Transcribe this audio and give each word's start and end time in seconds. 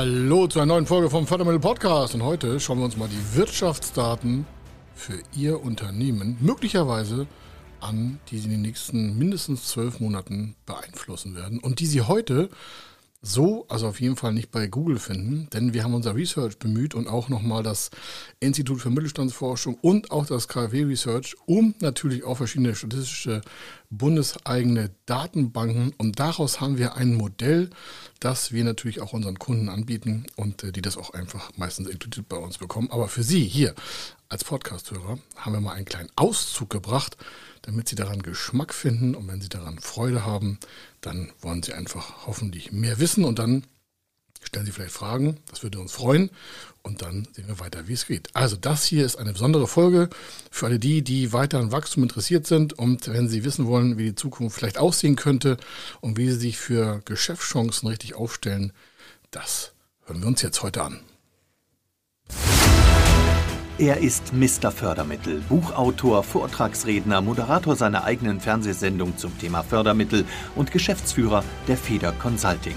Hallo 0.00 0.46
zu 0.46 0.60
einer 0.60 0.72
neuen 0.72 0.86
Folge 0.86 1.10
vom 1.10 1.26
Fördermittel 1.26 1.60
Podcast. 1.60 2.14
Und 2.14 2.22
heute 2.22 2.58
schauen 2.58 2.78
wir 2.78 2.86
uns 2.86 2.96
mal 2.96 3.10
die 3.10 3.36
Wirtschaftsdaten 3.36 4.46
für 4.94 5.18
Ihr 5.36 5.62
Unternehmen 5.62 6.38
möglicherweise 6.40 7.26
an, 7.82 8.18
die 8.30 8.38
Sie 8.38 8.46
in 8.46 8.52
den 8.52 8.62
nächsten 8.62 9.18
mindestens 9.18 9.68
zwölf 9.68 10.00
Monaten 10.00 10.56
beeinflussen 10.64 11.36
werden 11.36 11.58
und 11.60 11.80
die 11.80 11.86
Sie 11.86 12.00
heute 12.00 12.48
so, 13.20 13.66
also 13.68 13.88
auf 13.88 14.00
jeden 14.00 14.16
Fall 14.16 14.32
nicht 14.32 14.50
bei 14.50 14.68
Google 14.68 14.98
finden, 14.98 15.48
denn 15.52 15.74
wir 15.74 15.84
haben 15.84 15.92
unser 15.92 16.14
Research 16.14 16.58
bemüht 16.58 16.94
und 16.94 17.06
auch 17.06 17.28
nochmal 17.28 17.62
das 17.62 17.90
Institut 18.40 18.80
für 18.80 18.88
Mittelstandsforschung 18.88 19.76
und 19.82 20.10
auch 20.10 20.24
das 20.24 20.48
KfW 20.48 20.84
Research, 20.84 21.36
um 21.44 21.74
natürlich 21.80 22.24
auch 22.24 22.38
verschiedene 22.38 22.74
statistische 22.74 23.42
bundeseigene 23.90 24.90
Datenbanken. 25.06 25.92
Und 25.98 26.18
daraus 26.18 26.60
haben 26.60 26.78
wir 26.78 26.94
ein 26.94 27.14
Modell, 27.14 27.70
das 28.20 28.52
wir 28.52 28.64
natürlich 28.64 29.00
auch 29.00 29.12
unseren 29.12 29.38
Kunden 29.38 29.68
anbieten 29.68 30.26
und 30.36 30.62
äh, 30.64 30.72
die 30.72 30.82
das 30.82 30.96
auch 30.96 31.10
einfach 31.10 31.50
meistens 31.56 31.88
intuitiv 31.88 32.24
bei 32.28 32.36
uns 32.36 32.58
bekommen. 32.58 32.90
Aber 32.90 33.08
für 33.08 33.22
Sie 33.22 33.44
hier 33.44 33.74
als 34.28 34.44
Podcast-Hörer 34.44 35.18
haben 35.36 35.52
wir 35.52 35.60
mal 35.60 35.72
einen 35.72 35.86
kleinen 35.86 36.10
Auszug 36.14 36.70
gebracht, 36.70 37.16
damit 37.62 37.88
Sie 37.88 37.96
daran 37.96 38.22
Geschmack 38.22 38.72
finden. 38.72 39.14
Und 39.14 39.26
wenn 39.26 39.40
Sie 39.40 39.48
daran 39.48 39.80
Freude 39.80 40.24
haben, 40.24 40.58
dann 41.00 41.32
wollen 41.40 41.62
Sie 41.62 41.72
einfach 41.72 42.26
hoffentlich 42.26 42.70
mehr 42.70 43.00
wissen. 43.00 43.24
Und 43.24 43.38
dann 43.38 43.64
stellen 44.42 44.66
Sie 44.66 44.72
vielleicht 44.72 44.92
Fragen, 44.92 45.38
das 45.50 45.62
würde 45.62 45.80
uns 45.80 45.92
freuen 45.92 46.30
und 46.82 47.02
dann 47.02 47.28
sehen 47.32 47.48
wir 47.48 47.60
weiter, 47.60 47.88
wie 47.88 47.92
es 47.92 48.06
geht. 48.06 48.28
Also 48.34 48.56
das 48.56 48.84
hier 48.84 49.04
ist 49.04 49.16
eine 49.16 49.32
besondere 49.32 49.66
Folge 49.66 50.08
für 50.50 50.66
alle 50.66 50.78
die, 50.78 51.02
die 51.02 51.32
weiter 51.32 51.58
an 51.58 51.72
Wachstum 51.72 52.02
interessiert 52.02 52.46
sind 52.46 52.72
und 52.72 53.08
wenn 53.08 53.28
Sie 53.28 53.44
wissen 53.44 53.66
wollen, 53.66 53.98
wie 53.98 54.06
die 54.06 54.14
Zukunft 54.14 54.56
vielleicht 54.56 54.78
aussehen 54.78 55.16
könnte 55.16 55.56
und 56.00 56.16
wie 56.16 56.30
Sie 56.30 56.38
sich 56.38 56.58
für 56.58 57.02
Geschäftschancen 57.04 57.88
richtig 57.88 58.14
aufstellen, 58.14 58.72
das 59.30 59.72
hören 60.06 60.20
wir 60.20 60.28
uns 60.28 60.42
jetzt 60.42 60.62
heute 60.62 60.82
an. 60.82 61.00
Er 63.80 63.96
ist 63.96 64.34
Mr. 64.34 64.70
Fördermittel, 64.70 65.40
Buchautor, 65.48 66.22
Vortragsredner, 66.22 67.22
Moderator 67.22 67.76
seiner 67.76 68.04
eigenen 68.04 68.38
Fernsehsendung 68.38 69.16
zum 69.16 69.38
Thema 69.38 69.62
Fördermittel 69.62 70.26
und 70.54 70.70
Geschäftsführer 70.70 71.42
der 71.66 71.78
Feder 71.78 72.12
Consulting. 72.12 72.76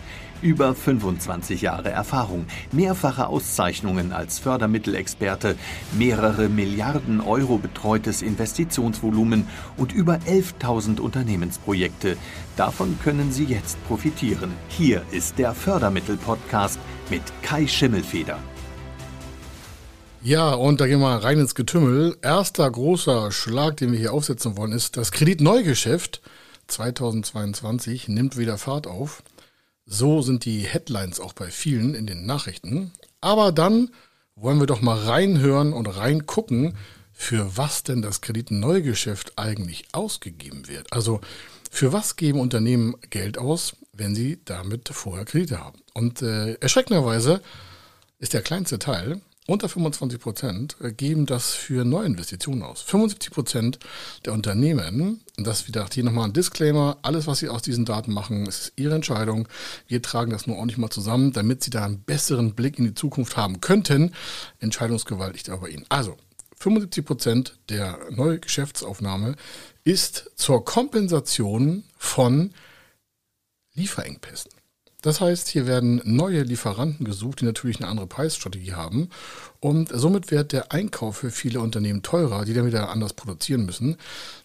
Über 0.41 0.73
25 0.73 1.61
Jahre 1.61 1.91
Erfahrung, 1.91 2.47
mehrfache 2.71 3.27
Auszeichnungen 3.27 4.11
als 4.11 4.39
Fördermittelexperte, 4.39 5.55
mehrere 5.91 6.49
Milliarden 6.49 7.21
Euro 7.21 7.59
betreutes 7.59 8.23
Investitionsvolumen 8.23 9.47
und 9.77 9.93
über 9.93 10.15
11.000 10.27 10.99
Unternehmensprojekte. 10.99 12.17
Davon 12.57 12.97
können 13.03 13.31
Sie 13.31 13.43
jetzt 13.43 13.77
profitieren. 13.87 14.51
Hier 14.67 15.03
ist 15.11 15.37
der 15.37 15.53
Fördermittel-Podcast 15.53 16.79
mit 17.11 17.21
Kai 17.43 17.67
Schimmelfeder. 17.67 18.39
Ja, 20.23 20.53
und 20.53 20.81
da 20.81 20.87
gehen 20.87 21.01
wir 21.01 21.23
rein 21.23 21.37
ins 21.37 21.53
Getümmel. 21.53 22.17
Erster 22.23 22.69
großer 22.69 23.31
Schlag, 23.31 23.77
den 23.77 23.91
wir 23.91 23.99
hier 23.99 24.13
aufsetzen 24.13 24.57
wollen, 24.57 24.71
ist, 24.71 24.97
das 24.97 25.11
Kreditneugeschäft 25.11 26.21
2022 26.67 28.07
nimmt 28.07 28.37
wieder 28.37 28.57
Fahrt 28.57 28.87
auf. 28.87 29.23
So 29.85 30.21
sind 30.21 30.45
die 30.45 30.61
Headlines 30.61 31.19
auch 31.19 31.33
bei 31.33 31.49
vielen 31.49 31.95
in 31.95 32.05
den 32.05 32.25
Nachrichten. 32.25 32.91
Aber 33.19 33.51
dann 33.51 33.89
wollen 34.35 34.59
wir 34.59 34.67
doch 34.67 34.81
mal 34.81 34.97
reinhören 34.97 35.73
und 35.73 35.87
reingucken, 35.87 36.75
für 37.13 37.55
was 37.57 37.83
denn 37.83 38.01
das 38.01 38.21
Kreditneugeschäft 38.21 39.37
eigentlich 39.37 39.85
ausgegeben 39.91 40.67
wird. 40.67 40.91
Also 40.91 41.21
für 41.69 41.93
was 41.93 42.15
geben 42.15 42.39
Unternehmen 42.39 42.95
Geld 43.09 43.37
aus, 43.37 43.75
wenn 43.93 44.15
sie 44.15 44.39
damit 44.45 44.89
vorher 44.89 45.25
Kredite 45.25 45.59
haben? 45.59 45.79
Und 45.93 46.21
äh, 46.21 46.53
erschreckenderweise 46.55 47.41
ist 48.19 48.33
der 48.33 48.41
kleinste 48.41 48.79
Teil 48.79 49.21
unter 49.51 49.67
25 49.67 50.19
Prozent 50.19 50.77
geben 50.95 51.25
das 51.25 51.53
für 51.53 51.83
Neuinvestitionen 51.83 52.63
aus. 52.63 52.81
75 52.83 53.31
Prozent 53.31 53.79
der 54.23 54.31
Unternehmen, 54.31 55.21
das 55.35 55.67
wieder 55.67 55.85
hier 55.91 56.05
nochmal 56.05 56.29
ein 56.29 56.33
Disclaimer, 56.33 56.97
alles, 57.01 57.27
was 57.27 57.39
sie 57.39 57.49
aus 57.49 57.61
diesen 57.61 57.83
Daten 57.83 58.13
machen, 58.13 58.45
ist 58.45 58.71
ihre 58.77 58.95
Entscheidung. 58.95 59.49
Wir 59.87 60.01
tragen 60.01 60.31
das 60.31 60.47
nur 60.47 60.65
nicht 60.65 60.77
mal 60.77 60.89
zusammen, 60.89 61.33
damit 61.33 61.63
sie 61.63 61.69
da 61.69 61.83
einen 61.83 62.01
besseren 62.01 62.55
Blick 62.55 62.79
in 62.79 62.85
die 62.85 62.93
Zukunft 62.93 63.35
haben 63.35 63.59
könnten. 63.59 64.13
Entscheidungsgewalt 64.59 65.33
liegt 65.33 65.49
aber 65.49 65.63
bei 65.63 65.69
ihnen. 65.69 65.85
Also, 65.89 66.15
75 66.55 67.05
Prozent 67.05 67.59
der 67.67 67.99
neue 68.09 68.39
Geschäftsaufnahme 68.39 69.35
ist 69.83 70.31
zur 70.35 70.63
Kompensation 70.63 71.83
von 71.97 72.53
Lieferengpässen. 73.73 74.60
Das 75.01 75.19
heißt, 75.19 75.47
hier 75.47 75.65
werden 75.65 76.01
neue 76.05 76.43
Lieferanten 76.43 77.05
gesucht, 77.05 77.41
die 77.41 77.45
natürlich 77.45 77.79
eine 77.79 77.87
andere 77.87 78.07
Preisstrategie 78.07 78.73
haben. 78.73 79.09
Und 79.59 79.89
somit 79.93 80.29
wird 80.29 80.51
der 80.51 80.71
Einkauf 80.71 81.17
für 81.17 81.31
viele 81.31 81.59
Unternehmen 81.59 82.03
teurer, 82.03 82.45
die 82.45 82.53
dann 82.53 82.67
wieder 82.67 82.89
anders 82.89 83.13
produzieren 83.13 83.65
müssen. 83.65 83.97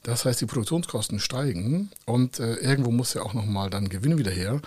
Das 0.03 0.25
heißt, 0.25 0.41
die 0.41 0.47
Produktionskosten 0.47 1.19
steigen 1.19 1.91
und 2.07 2.41
äh, 2.41 2.55
irgendwo 2.55 2.91
muss 2.91 3.15
ja 3.15 3.23
auch 3.23 3.35
nochmal 3.35 3.69
dann 3.69 3.89
Gewinn 3.89 4.19
wieder 4.19 4.31
her. 4.31 4.61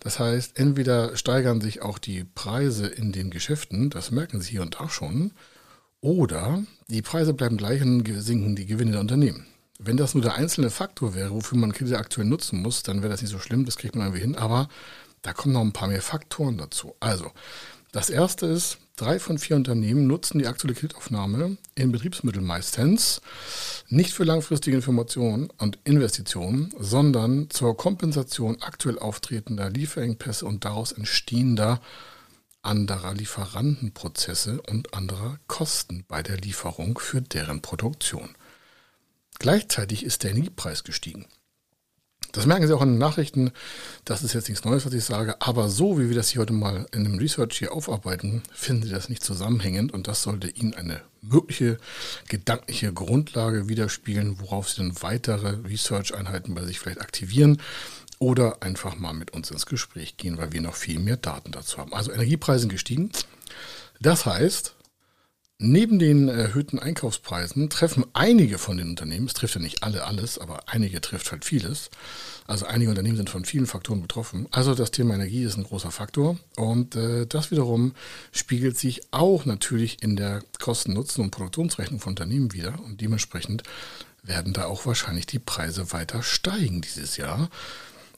Das 0.00 0.18
heißt, 0.18 0.58
entweder 0.58 1.16
steigern 1.16 1.60
sich 1.60 1.82
auch 1.82 1.98
die 1.98 2.24
Preise 2.24 2.86
in 2.86 3.12
den 3.12 3.30
Geschäften, 3.30 3.90
das 3.90 4.10
merken 4.10 4.40
Sie 4.40 4.52
hier 4.52 4.62
und 4.62 4.80
da 4.80 4.88
schon, 4.88 5.32
oder 6.00 6.62
die 6.88 7.02
Preise 7.02 7.34
bleiben 7.34 7.58
gleich 7.58 7.82
und 7.82 8.06
sinken 8.22 8.56
die 8.56 8.64
Gewinne 8.64 8.92
der 8.92 9.00
Unternehmen. 9.00 9.46
Wenn 9.78 9.98
das 9.98 10.14
nur 10.14 10.22
der 10.22 10.34
einzelne 10.34 10.70
Faktor 10.70 11.14
wäre, 11.14 11.30
wofür 11.30 11.58
man 11.58 11.72
Kredite 11.72 11.98
aktuell 11.98 12.26
nutzen 12.26 12.60
muss, 12.60 12.82
dann 12.82 13.02
wäre 13.02 13.10
das 13.10 13.22
nicht 13.22 13.30
so 13.30 13.38
schlimm, 13.38 13.64
das 13.64 13.76
kriegt 13.76 13.94
man 13.94 14.06
irgendwie 14.06 14.22
hin. 14.22 14.36
Aber 14.36 14.68
da 15.22 15.32
kommen 15.32 15.54
noch 15.54 15.60
ein 15.60 15.72
paar 15.72 15.88
mehr 15.88 16.02
Faktoren 16.02 16.58
dazu. 16.58 16.94
Also, 17.00 17.30
das 17.92 18.08
erste 18.08 18.46
ist, 18.46 18.78
drei 18.96 19.18
von 19.18 19.38
vier 19.38 19.56
Unternehmen 19.56 20.06
nutzen 20.06 20.38
die 20.38 20.46
aktuelle 20.46 20.74
Kreditaufnahme 20.74 21.56
in 21.74 21.90
Betriebsmitteln 21.90 22.44
meistens 22.44 23.20
nicht 23.88 24.12
für 24.12 24.22
langfristige 24.22 24.76
Informationen 24.76 25.50
und 25.58 25.78
Investitionen, 25.84 26.72
sondern 26.78 27.50
zur 27.50 27.76
Kompensation 27.76 28.62
aktuell 28.62 28.98
auftretender 28.98 29.70
Lieferengpässe 29.70 30.46
und 30.46 30.64
daraus 30.64 30.92
entstehender 30.92 31.80
anderer 32.62 33.14
Lieferantenprozesse 33.14 34.60
und 34.62 34.94
anderer 34.94 35.38
Kosten 35.48 36.04
bei 36.06 36.22
der 36.22 36.36
Lieferung 36.36 36.98
für 36.98 37.22
deren 37.22 37.62
Produktion. 37.62 38.36
Gleichzeitig 39.38 40.04
ist 40.04 40.22
der 40.22 40.32
Energiepreis 40.32 40.84
gestiegen. 40.84 41.26
Das 42.32 42.46
merken 42.46 42.66
Sie 42.66 42.74
auch 42.74 42.82
in 42.82 42.90
den 42.90 42.98
Nachrichten. 42.98 43.52
Das 44.04 44.22
ist 44.22 44.34
jetzt 44.34 44.48
nichts 44.48 44.64
Neues, 44.64 44.86
was 44.86 44.92
ich 44.92 45.04
sage. 45.04 45.40
Aber 45.40 45.68
so, 45.68 45.98
wie 45.98 46.08
wir 46.08 46.16
das 46.16 46.28
hier 46.28 46.42
heute 46.42 46.52
mal 46.52 46.86
in 46.92 47.04
dem 47.04 47.18
Research 47.18 47.58
hier 47.58 47.72
aufarbeiten, 47.72 48.42
finden 48.52 48.84
Sie 48.84 48.90
das 48.90 49.08
nicht 49.08 49.24
zusammenhängend. 49.24 49.92
Und 49.92 50.06
das 50.08 50.22
sollte 50.22 50.48
Ihnen 50.48 50.74
eine 50.74 51.00
mögliche 51.22 51.78
gedankliche 52.28 52.92
Grundlage 52.92 53.68
widerspiegeln, 53.68 54.40
worauf 54.40 54.70
Sie 54.70 54.78
dann 54.78 55.02
weitere 55.02 55.56
Research-Einheiten 55.66 56.54
bei 56.54 56.64
sich 56.64 56.78
vielleicht 56.78 57.00
aktivieren 57.00 57.60
oder 58.18 58.62
einfach 58.62 58.96
mal 58.98 59.14
mit 59.14 59.32
uns 59.32 59.50
ins 59.50 59.66
Gespräch 59.66 60.16
gehen, 60.16 60.38
weil 60.38 60.52
wir 60.52 60.60
noch 60.60 60.74
viel 60.76 60.98
mehr 60.98 61.16
Daten 61.16 61.52
dazu 61.52 61.78
haben. 61.78 61.92
Also 61.94 62.12
Energiepreise 62.12 62.68
gestiegen. 62.68 63.10
Das 64.00 64.26
heißt, 64.26 64.74
Neben 65.62 65.98
den 65.98 66.28
erhöhten 66.28 66.78
Einkaufspreisen 66.78 67.68
treffen 67.68 68.06
einige 68.14 68.56
von 68.56 68.78
den 68.78 68.88
Unternehmen, 68.88 69.26
es 69.26 69.34
trifft 69.34 69.56
ja 69.56 69.60
nicht 69.60 69.82
alle 69.82 70.06
alles, 70.06 70.38
aber 70.38 70.62
einige 70.70 71.02
trifft 71.02 71.32
halt 71.32 71.44
vieles. 71.44 71.90
Also 72.46 72.64
einige 72.64 72.88
Unternehmen 72.88 73.18
sind 73.18 73.28
von 73.28 73.44
vielen 73.44 73.66
Faktoren 73.66 74.00
betroffen. 74.00 74.48
Also 74.52 74.74
das 74.74 74.90
Thema 74.90 75.16
Energie 75.16 75.42
ist 75.42 75.58
ein 75.58 75.64
großer 75.64 75.90
Faktor 75.90 76.38
und 76.56 76.96
äh, 76.96 77.26
das 77.26 77.50
wiederum 77.50 77.92
spiegelt 78.32 78.78
sich 78.78 79.02
auch 79.10 79.44
natürlich 79.44 80.02
in 80.02 80.16
der 80.16 80.42
Kosten-Nutzen- 80.58 81.20
und 81.20 81.30
Produktionsrechnung 81.30 82.00
von 82.00 82.12
Unternehmen 82.12 82.54
wieder 82.54 82.82
und 82.82 83.02
dementsprechend 83.02 83.62
werden 84.22 84.54
da 84.54 84.64
auch 84.64 84.86
wahrscheinlich 84.86 85.26
die 85.26 85.38
Preise 85.38 85.92
weiter 85.92 86.22
steigen 86.22 86.80
dieses 86.80 87.18
Jahr. 87.18 87.50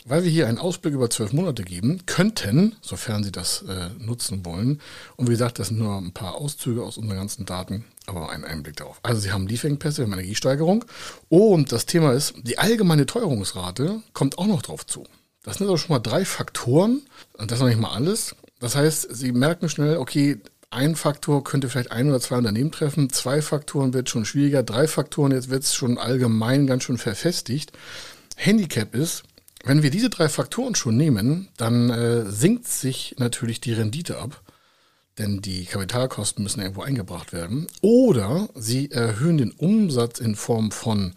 Weil 0.04 0.24
wir 0.24 0.30
hier 0.30 0.48
einen 0.48 0.58
Ausblick 0.58 0.94
über 0.94 1.10
zwölf 1.10 1.32
Monate 1.32 1.62
geben 1.62 2.00
könnten, 2.06 2.74
sofern 2.80 3.22
Sie 3.22 3.30
das 3.30 3.62
äh, 3.62 3.90
nutzen 3.98 4.44
wollen. 4.44 4.80
Und 5.16 5.28
wie 5.28 5.32
gesagt, 5.32 5.58
das 5.58 5.68
sind 5.68 5.78
nur 5.78 5.96
ein 5.96 6.12
paar 6.12 6.34
Auszüge 6.34 6.82
aus 6.82 6.98
unseren 6.98 7.16
ganzen 7.16 7.46
Daten, 7.46 7.84
aber 8.06 8.30
ein 8.30 8.44
Einblick 8.44 8.76
darauf. 8.76 8.98
Also 9.02 9.20
Sie 9.20 9.30
haben 9.30 9.46
Lieferengpässe, 9.46 9.98
wir 9.98 10.04
haben 10.04 10.12
Energiesteigerung. 10.12 10.84
Und 11.28 11.70
das 11.70 11.86
Thema 11.86 12.12
ist, 12.12 12.34
die 12.42 12.58
allgemeine 12.58 13.06
Teuerungsrate 13.06 14.02
kommt 14.12 14.38
auch 14.38 14.46
noch 14.46 14.62
drauf 14.62 14.86
zu. 14.86 15.04
Das 15.44 15.58
sind 15.58 15.66
also 15.66 15.76
schon 15.76 15.94
mal 15.94 16.00
drei 16.00 16.24
Faktoren 16.24 17.02
und 17.34 17.50
das 17.50 17.58
ist 17.58 17.62
noch 17.62 17.68
nicht 17.68 17.80
mal 17.80 17.92
alles. 17.92 18.34
Das 18.60 18.76
heißt, 18.76 19.08
Sie 19.14 19.32
merken 19.32 19.68
schnell, 19.68 19.96
okay, 19.96 20.38
ein 20.70 20.96
Faktor 20.96 21.44
könnte 21.44 21.68
vielleicht 21.68 21.92
ein 21.92 22.08
oder 22.08 22.20
zwei 22.20 22.38
Unternehmen 22.38 22.72
treffen, 22.72 23.10
zwei 23.10 23.42
Faktoren 23.42 23.92
wird 23.92 24.08
schon 24.08 24.24
schwieriger, 24.24 24.62
drei 24.62 24.88
Faktoren, 24.88 25.32
jetzt 25.32 25.50
wird 25.50 25.64
es 25.64 25.74
schon 25.74 25.98
allgemein 25.98 26.66
ganz 26.66 26.84
schön 26.84 26.96
verfestigt. 26.96 27.72
Handicap 28.36 28.94
ist, 28.94 29.24
Wenn 29.64 29.82
wir 29.82 29.90
diese 29.90 30.10
drei 30.10 30.28
Faktoren 30.28 30.74
schon 30.74 30.96
nehmen, 30.96 31.48
dann 31.56 31.90
äh, 31.90 32.24
sinkt 32.28 32.66
sich 32.66 33.14
natürlich 33.18 33.60
die 33.60 33.72
Rendite 33.72 34.18
ab, 34.18 34.42
denn 35.18 35.40
die 35.40 35.66
Kapitalkosten 35.66 36.42
müssen 36.42 36.60
irgendwo 36.60 36.82
eingebracht 36.82 37.32
werden. 37.32 37.68
Oder 37.80 38.48
sie 38.56 38.90
erhöhen 38.90 39.38
den 39.38 39.52
Umsatz 39.52 40.18
in 40.18 40.34
Form 40.34 40.72
von 40.72 41.14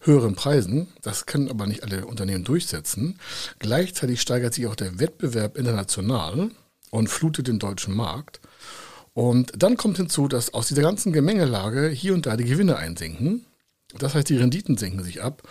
höheren 0.00 0.36
Preisen. 0.36 0.88
Das 1.02 1.26
können 1.26 1.48
aber 1.48 1.66
nicht 1.66 1.82
alle 1.82 2.06
Unternehmen 2.06 2.44
durchsetzen. 2.44 3.18
Gleichzeitig 3.58 4.20
steigert 4.20 4.54
sich 4.54 4.68
auch 4.68 4.76
der 4.76 5.00
Wettbewerb 5.00 5.58
international 5.58 6.50
und 6.90 7.08
flutet 7.08 7.48
den 7.48 7.58
deutschen 7.58 7.96
Markt. 7.96 8.40
Und 9.12 9.52
dann 9.56 9.76
kommt 9.76 9.96
hinzu, 9.96 10.28
dass 10.28 10.54
aus 10.54 10.68
dieser 10.68 10.82
ganzen 10.82 11.12
Gemengelage 11.12 11.88
hier 11.88 12.14
und 12.14 12.26
da 12.26 12.36
die 12.36 12.44
Gewinne 12.44 12.76
einsinken. 12.76 13.44
Das 13.98 14.14
heißt, 14.14 14.28
die 14.28 14.36
Renditen 14.36 14.76
senken 14.76 15.02
sich 15.02 15.22
ab 15.22 15.42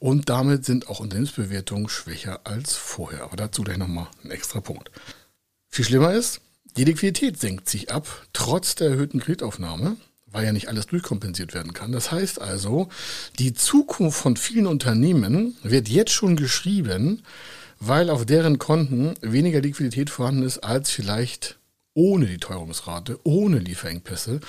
und 0.00 0.30
damit 0.30 0.64
sind 0.64 0.88
auch 0.88 0.98
Unternehmensbewertungen 0.98 1.88
schwächer 1.88 2.40
als 2.44 2.74
vorher. 2.74 3.22
Aber 3.22 3.36
dazu 3.36 3.62
gleich 3.62 3.76
nochmal 3.76 4.08
ein 4.24 4.30
extra 4.30 4.60
Punkt. 4.60 4.90
Viel 5.68 5.84
schlimmer 5.84 6.14
ist, 6.14 6.40
die 6.76 6.84
Liquidität 6.84 7.38
senkt 7.38 7.68
sich 7.68 7.92
ab, 7.92 8.26
trotz 8.32 8.74
der 8.74 8.88
erhöhten 8.88 9.20
Kreditaufnahme, 9.20 9.96
weil 10.26 10.46
ja 10.46 10.52
nicht 10.52 10.68
alles 10.68 10.86
durchkompensiert 10.86 11.52
werden 11.52 11.74
kann. 11.74 11.92
Das 11.92 12.10
heißt 12.10 12.40
also, 12.40 12.88
die 13.38 13.52
Zukunft 13.52 14.18
von 14.18 14.36
vielen 14.36 14.66
Unternehmen 14.66 15.56
wird 15.62 15.88
jetzt 15.88 16.12
schon 16.12 16.34
geschrieben, 16.34 17.22
weil 17.78 18.08
auf 18.08 18.24
deren 18.24 18.58
Konten 18.58 19.14
weniger 19.20 19.60
Liquidität 19.60 20.08
vorhanden 20.08 20.44
ist 20.44 20.58
als 20.58 20.90
vielleicht 20.90 21.58
ohne 21.92 22.26
die 22.26 22.38
Teuerungsrate, 22.38 23.18
ohne 23.24 23.58
Lieferengpässe, 23.58 24.40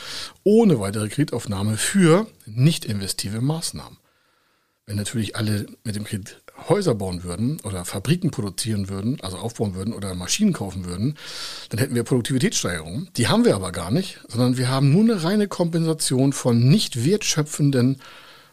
ohne 0.44 0.80
weitere 0.80 1.10
Kreditaufnahme 1.10 1.76
für 1.76 2.28
nicht 2.46 2.86
investive 2.86 3.42
Maßnahmen. 3.42 3.98
Wenn 4.86 4.98
natürlich 4.98 5.36
alle 5.36 5.68
mit 5.84 5.96
dem 5.96 6.04
Kredit 6.04 6.42
Häuser 6.70 6.96
bauen 6.96 7.24
würden 7.24 7.60
oder 7.62 7.86
Fabriken 7.86 8.32
produzieren 8.32 8.90
würden, 8.90 9.20
also 9.22 9.38
aufbauen 9.38 9.74
würden 9.74 9.94
oder 9.94 10.14
Maschinen 10.16 10.54
kaufen 10.54 10.86
würden, 10.86 11.18
dann 11.70 11.80
hätten 11.80 11.96
wir 11.96 12.04
Produktivitätssteigerungen. 12.04 13.10
Die 13.18 13.28
haben 13.28 13.46
wir 13.46 13.56
aber 13.56 13.72
gar 13.72 13.92
nicht, 13.92 14.20
sondern 14.28 14.58
wir 14.58 14.70
haben 14.70 14.92
nur 14.92 15.04
eine 15.04 15.24
reine 15.24 15.48
Kompensation 15.48 16.34
von 16.34 16.68
nicht 16.68 17.06
wertschöpfenden 17.06 18.02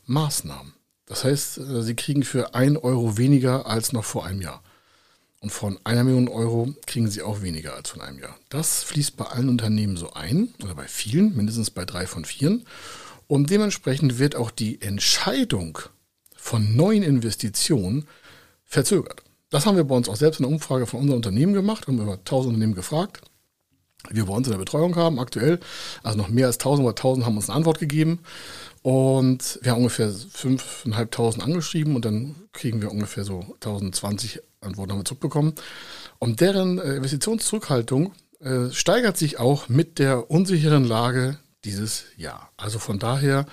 Maßnahmen. 0.06 0.72
Das 1.06 1.24
heißt, 1.24 1.58
äh, 1.58 1.82
sie 1.82 1.94
kriegen 1.94 2.22
für 2.22 2.54
ein 2.54 2.76
Euro 2.76 3.18
weniger 3.18 3.66
als 3.66 3.92
noch 3.92 4.04
vor 4.04 4.24
einem 4.26 4.42
Jahr. 4.42 4.62
Und 5.40 5.50
von 5.50 5.78
einer 5.84 6.02
Million 6.02 6.28
Euro 6.28 6.74
kriegen 6.86 7.08
sie 7.08 7.22
auch 7.22 7.42
weniger 7.42 7.74
als 7.74 7.90
von 7.90 8.00
einem 8.00 8.18
Jahr. 8.18 8.36
Das 8.48 8.82
fließt 8.82 9.16
bei 9.16 9.24
allen 9.26 9.48
Unternehmen 9.48 9.96
so 9.96 10.12
ein, 10.12 10.52
oder 10.62 10.74
bei 10.74 10.88
vielen, 10.88 11.36
mindestens 11.36 11.70
bei 11.70 11.84
drei 11.84 12.06
von 12.06 12.24
vieren. 12.24 12.64
Und 13.28 13.50
dementsprechend 13.50 14.18
wird 14.18 14.34
auch 14.34 14.50
die 14.50 14.82
Entscheidung 14.82 15.78
von 16.38 16.76
neuen 16.76 17.02
Investitionen 17.02 18.06
verzögert. 18.64 19.22
Das 19.50 19.66
haben 19.66 19.76
wir 19.76 19.84
bei 19.84 19.94
uns 19.94 20.08
auch 20.08 20.16
selbst 20.16 20.40
in 20.40 20.44
der 20.44 20.52
Umfrage 20.52 20.86
von 20.86 21.00
unseren 21.00 21.16
Unternehmen 21.16 21.52
gemacht, 21.52 21.86
haben 21.86 22.00
über 22.00 22.14
1000 22.14 22.54
Unternehmen 22.54 22.74
gefragt, 22.74 23.22
die 24.10 24.16
wir 24.16 24.26
bei 24.26 24.34
uns 24.34 24.46
in 24.46 24.52
der 24.52 24.58
Betreuung 24.58 24.94
haben 24.96 25.18
aktuell. 25.18 25.58
Also 26.02 26.18
noch 26.18 26.28
mehr 26.28 26.46
als 26.46 26.56
1000 26.56 26.86
oder 26.86 26.96
1000 26.96 27.26
haben 27.26 27.36
uns 27.36 27.48
eine 27.48 27.56
Antwort 27.56 27.78
gegeben. 27.78 28.20
Und 28.82 29.58
wir 29.62 29.72
haben 29.72 29.78
ungefähr 29.78 30.10
5.500 30.10 31.40
angeschrieben 31.40 31.96
und 31.96 32.04
dann 32.04 32.36
kriegen 32.52 32.80
wir 32.80 32.90
ungefähr 32.90 33.24
so 33.24 33.40
1020 33.54 34.40
Antworten 34.60 34.92
haben 34.92 35.00
wir 35.00 35.04
zurückbekommen. 35.04 35.54
Und 36.18 36.40
deren 36.40 36.78
äh, 36.78 36.96
Investitionszurückhaltung 36.96 38.12
äh, 38.40 38.70
steigert 38.70 39.16
sich 39.16 39.38
auch 39.38 39.68
mit 39.68 39.98
der 39.98 40.30
unsicheren 40.30 40.84
Lage 40.84 41.38
dieses 41.64 42.04
Jahr. 42.16 42.50
Also 42.56 42.78
von 42.78 42.98
daher, 42.98 43.46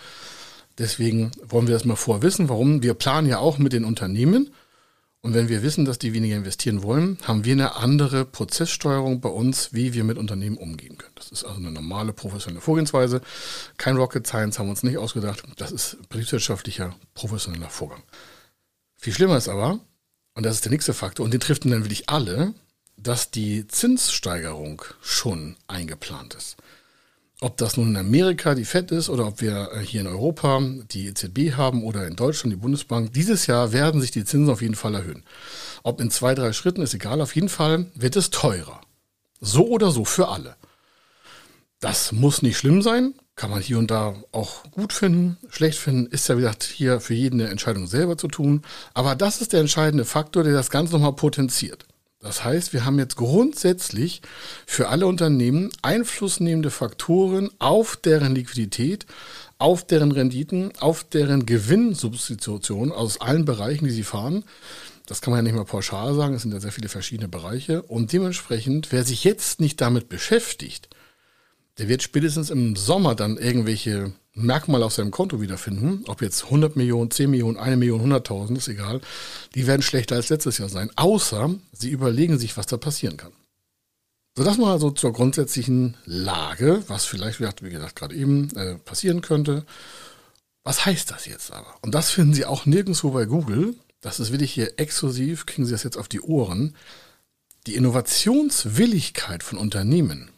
deswegen 0.77 1.31
wollen 1.47 1.67
wir 1.67 1.73
das 1.73 1.85
mal 1.85 1.95
vorwissen, 1.95 2.49
warum. 2.49 2.83
Wir 2.83 2.93
planen 2.93 3.27
ja 3.27 3.39
auch 3.39 3.57
mit 3.57 3.73
den 3.73 3.85
Unternehmen. 3.85 4.53
Und 5.21 5.33
wenn 5.33 5.49
wir 5.49 5.63
wissen, 5.63 5.85
dass 5.85 5.97
die 5.97 6.13
weniger 6.13 6.35
investieren 6.35 6.83
wollen, 6.83 7.17
haben 7.23 7.45
wir 7.45 7.53
eine 7.53 7.77
andere 7.77 8.25
Prozesssteuerung 8.25 9.21
bei 9.21 9.29
uns, 9.29 9.73
wie 9.73 9.95
wir 9.95 10.03
mit 10.03 10.19
Unternehmen 10.19 10.55
umgehen 10.55 10.99
können. 10.99 11.15
Das 11.15 11.31
ist 11.31 11.43
also 11.43 11.57
eine 11.57 11.71
normale 11.71 12.13
professionelle 12.13 12.61
Vorgehensweise. 12.61 13.21
Kein 13.77 13.97
Rocket 13.97 14.27
Science 14.27 14.59
haben 14.59 14.67
wir 14.67 14.71
uns 14.71 14.83
nicht 14.83 14.99
ausgedacht. 14.99 15.41
Das 15.57 15.71
ist 15.71 15.97
betriebswirtschaftlicher, 16.09 16.95
professioneller 17.15 17.71
Vorgang. 17.71 18.03
Viel 18.97 19.13
schlimmer 19.13 19.37
ist 19.37 19.49
aber, 19.49 19.79
und 20.35 20.45
das 20.45 20.57
ist 20.57 20.65
der 20.65 20.71
nächste 20.71 20.93
Faktor, 20.93 21.23
und 21.23 21.33
den 21.33 21.39
trifft 21.39 21.65
dann 21.65 21.71
wirklich 21.71 22.07
alle, 22.07 22.53
dass 22.95 23.31
die 23.31 23.67
Zinssteigerung 23.67 24.83
schon 25.01 25.55
eingeplant 25.65 26.35
ist. 26.35 26.55
Ob 27.41 27.57
das 27.57 27.75
nun 27.75 27.89
in 27.89 27.97
Amerika 27.97 28.55
die 28.55 28.63
FED 28.63 28.91
ist 28.91 29.09
oder 29.09 29.27
ob 29.27 29.41
wir 29.41 29.69
äh, 29.73 29.79
hier 29.81 30.01
in 30.01 30.07
Europa 30.07 30.61
die 30.91 31.07
EZB 31.07 31.55
haben 31.57 31.83
oder 31.83 32.07
in 32.07 32.15
Deutschland 32.15 32.53
die 32.53 32.59
Bundesbank, 32.59 33.11
dieses 33.13 33.45
Jahr 33.45 33.73
werden 33.73 33.99
sich 33.99 34.11
die 34.11 34.23
Zinsen 34.23 34.51
auf 34.51 34.61
jeden 34.61 34.75
Fall 34.75 34.95
erhöhen. 34.95 35.23
Ob 35.83 35.99
in 35.99 36.09
zwei, 36.11 36.33
drei 36.33 36.53
Schritten 36.53 36.81
ist 36.81 36.93
egal, 36.93 37.19
auf 37.19 37.35
jeden 37.35 37.49
Fall 37.49 37.87
wird 37.93 38.15
es 38.15 38.29
teurer. 38.29 38.79
So 39.41 39.67
oder 39.67 39.91
so 39.91 40.05
für 40.05 40.29
alle. 40.29 40.55
Das 41.81 42.13
muss 42.13 42.41
nicht 42.41 42.57
schlimm 42.57 42.81
sein, 42.81 43.15
kann 43.35 43.51
man 43.51 43.61
hier 43.61 43.79
und 43.79 43.91
da 43.91 44.15
auch 44.31 44.63
gut 44.71 44.93
finden, 44.93 45.37
schlecht 45.49 45.77
finden, 45.77 46.05
ist 46.07 46.29
ja 46.29 46.37
wie 46.37 46.41
gesagt 46.41 46.63
hier 46.63 47.01
für 47.01 47.13
jeden 47.13 47.41
eine 47.41 47.49
Entscheidung 47.49 47.85
selber 47.85 48.17
zu 48.17 48.29
tun. 48.29 48.61
Aber 48.93 49.13
das 49.13 49.41
ist 49.41 49.51
der 49.51 49.59
entscheidende 49.59 50.05
Faktor, 50.05 50.43
der 50.43 50.53
das 50.53 50.69
Ganze 50.69 50.93
nochmal 50.93 51.13
potenziert. 51.13 51.85
Das 52.25 52.43
heißt, 52.43 52.73
wir 52.73 52.85
haben 52.85 52.97
jetzt 52.97 53.17
grundsätzlich 53.17 54.23
für 54.65 54.87
alle 54.89 55.05
Unternehmen 55.05 55.69
einflussnehmende 55.83 56.71
Faktoren 56.71 57.51
auf 57.59 57.97
deren 57.97 58.33
Liquidität, 58.33 59.05
auf 59.59 59.85
deren 59.85 60.11
Renditen, 60.11 60.73
auf 60.79 61.03
deren 61.03 61.45
Gewinnsubstitution 61.45 62.91
aus 62.91 63.21
allen 63.21 63.45
Bereichen, 63.45 63.85
die 63.85 63.91
sie 63.91 64.01
fahren. 64.01 64.43
Das 65.05 65.21
kann 65.21 65.31
man 65.33 65.37
ja 65.37 65.43
nicht 65.43 65.55
mal 65.55 65.65
pauschal 65.65 66.15
sagen, 66.15 66.33
es 66.33 66.41
sind 66.41 66.51
ja 66.51 66.59
sehr 66.59 66.71
viele 66.71 66.89
verschiedene 66.89 67.29
Bereiche. 67.29 67.83
Und 67.83 68.11
dementsprechend, 68.11 68.91
wer 68.91 69.03
sich 69.03 69.23
jetzt 69.23 69.59
nicht 69.59 69.79
damit 69.79 70.09
beschäftigt, 70.09 70.89
der 71.77 71.89
wird 71.89 72.01
spätestens 72.01 72.49
im 72.49 72.75
Sommer 72.75 73.13
dann 73.13 73.37
irgendwelche 73.37 74.13
Merkmale 74.35 74.85
auf 74.85 74.93
seinem 74.93 75.11
Konto 75.11 75.41
wiederfinden. 75.41 76.03
Ob 76.07 76.21
jetzt 76.21 76.45
100 76.45 76.75
Millionen, 76.75 77.09
10 77.09 77.29
Millionen, 77.29 77.57
1 77.57 77.77
Million, 77.77 78.11
100.000, 78.11 78.57
ist 78.57 78.67
egal. 78.67 79.01
Die 79.55 79.65
werden 79.65 79.81
schlechter 79.81 80.15
als 80.15 80.29
letztes 80.29 80.57
Jahr 80.57 80.69
sein. 80.69 80.91
Außer 80.97 81.55
sie 81.71 81.89
überlegen 81.89 82.37
sich, 82.37 82.57
was 82.57 82.67
da 82.67 82.77
passieren 82.77 83.17
kann. 83.17 83.31
So, 84.37 84.43
das 84.43 84.57
mal 84.57 84.77
so 84.79 84.91
zur 84.91 85.13
grundsätzlichen 85.13 85.95
Lage, 86.03 86.83
was 86.87 87.05
vielleicht, 87.05 87.39
wie 87.39 87.69
gesagt, 87.69 87.95
gerade 87.95 88.13
eben 88.13 88.53
äh, 88.57 88.75
passieren 88.75 89.21
könnte. 89.21 89.65
Was 90.65 90.85
heißt 90.85 91.11
das 91.11 91.25
jetzt 91.25 91.53
aber? 91.53 91.73
Und 91.81 91.95
das 91.95 92.09
finden 92.09 92.33
Sie 92.33 92.45
auch 92.45 92.65
nirgendwo 92.65 93.11
bei 93.11 93.25
Google. 93.25 93.75
Das 94.01 94.19
ist 94.19 94.31
wirklich 94.31 94.51
hier 94.51 94.77
exklusiv, 94.77 95.45
kriegen 95.45 95.65
Sie 95.65 95.71
das 95.71 95.83
jetzt 95.83 95.97
auf 95.97 96.09
die 96.09 96.19
Ohren. 96.19 96.75
Die 97.67 97.75
Innovationswilligkeit 97.75 99.41
von 99.41 99.57
Unternehmen 99.57 100.29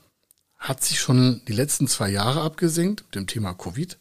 hat 0.58 0.84
sich 0.84 1.00
schon 1.00 1.42
die 1.48 1.54
letzten 1.54 1.88
zwei 1.88 2.10
Jahre 2.10 2.42
abgesenkt, 2.42 3.04
dem 3.16 3.28
Thema 3.28 3.54
Covid 3.54 3.98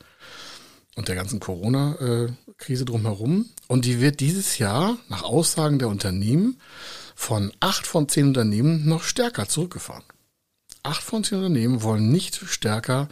und 0.95 1.09
der 1.09 1.15
ganzen 1.15 1.39
Corona-Krise 1.39 2.85
drumherum. 2.85 3.47
Und 3.69 3.85
die 3.85 4.01
wird 4.01 4.21
dieses 4.21 4.59
Jahr 4.59 4.97
nach 5.09 5.23
Aussagen 5.23 5.79
der 5.79 5.89
Unternehmen 5.89 6.61
von 7.15 7.53
acht 7.61 7.87
von 7.87 8.09
zehn 8.09 8.29
Unternehmen 8.29 8.89
noch 8.89 9.03
stärker 9.03 9.49
zurückgefahren. 9.49 10.05
Acht 10.83 11.03
von 11.03 11.25
zehn 11.25 11.39
Unternehmen 11.39 11.83
wollen 11.83 12.11
nicht 12.11 12.37
stärker 12.47 13.09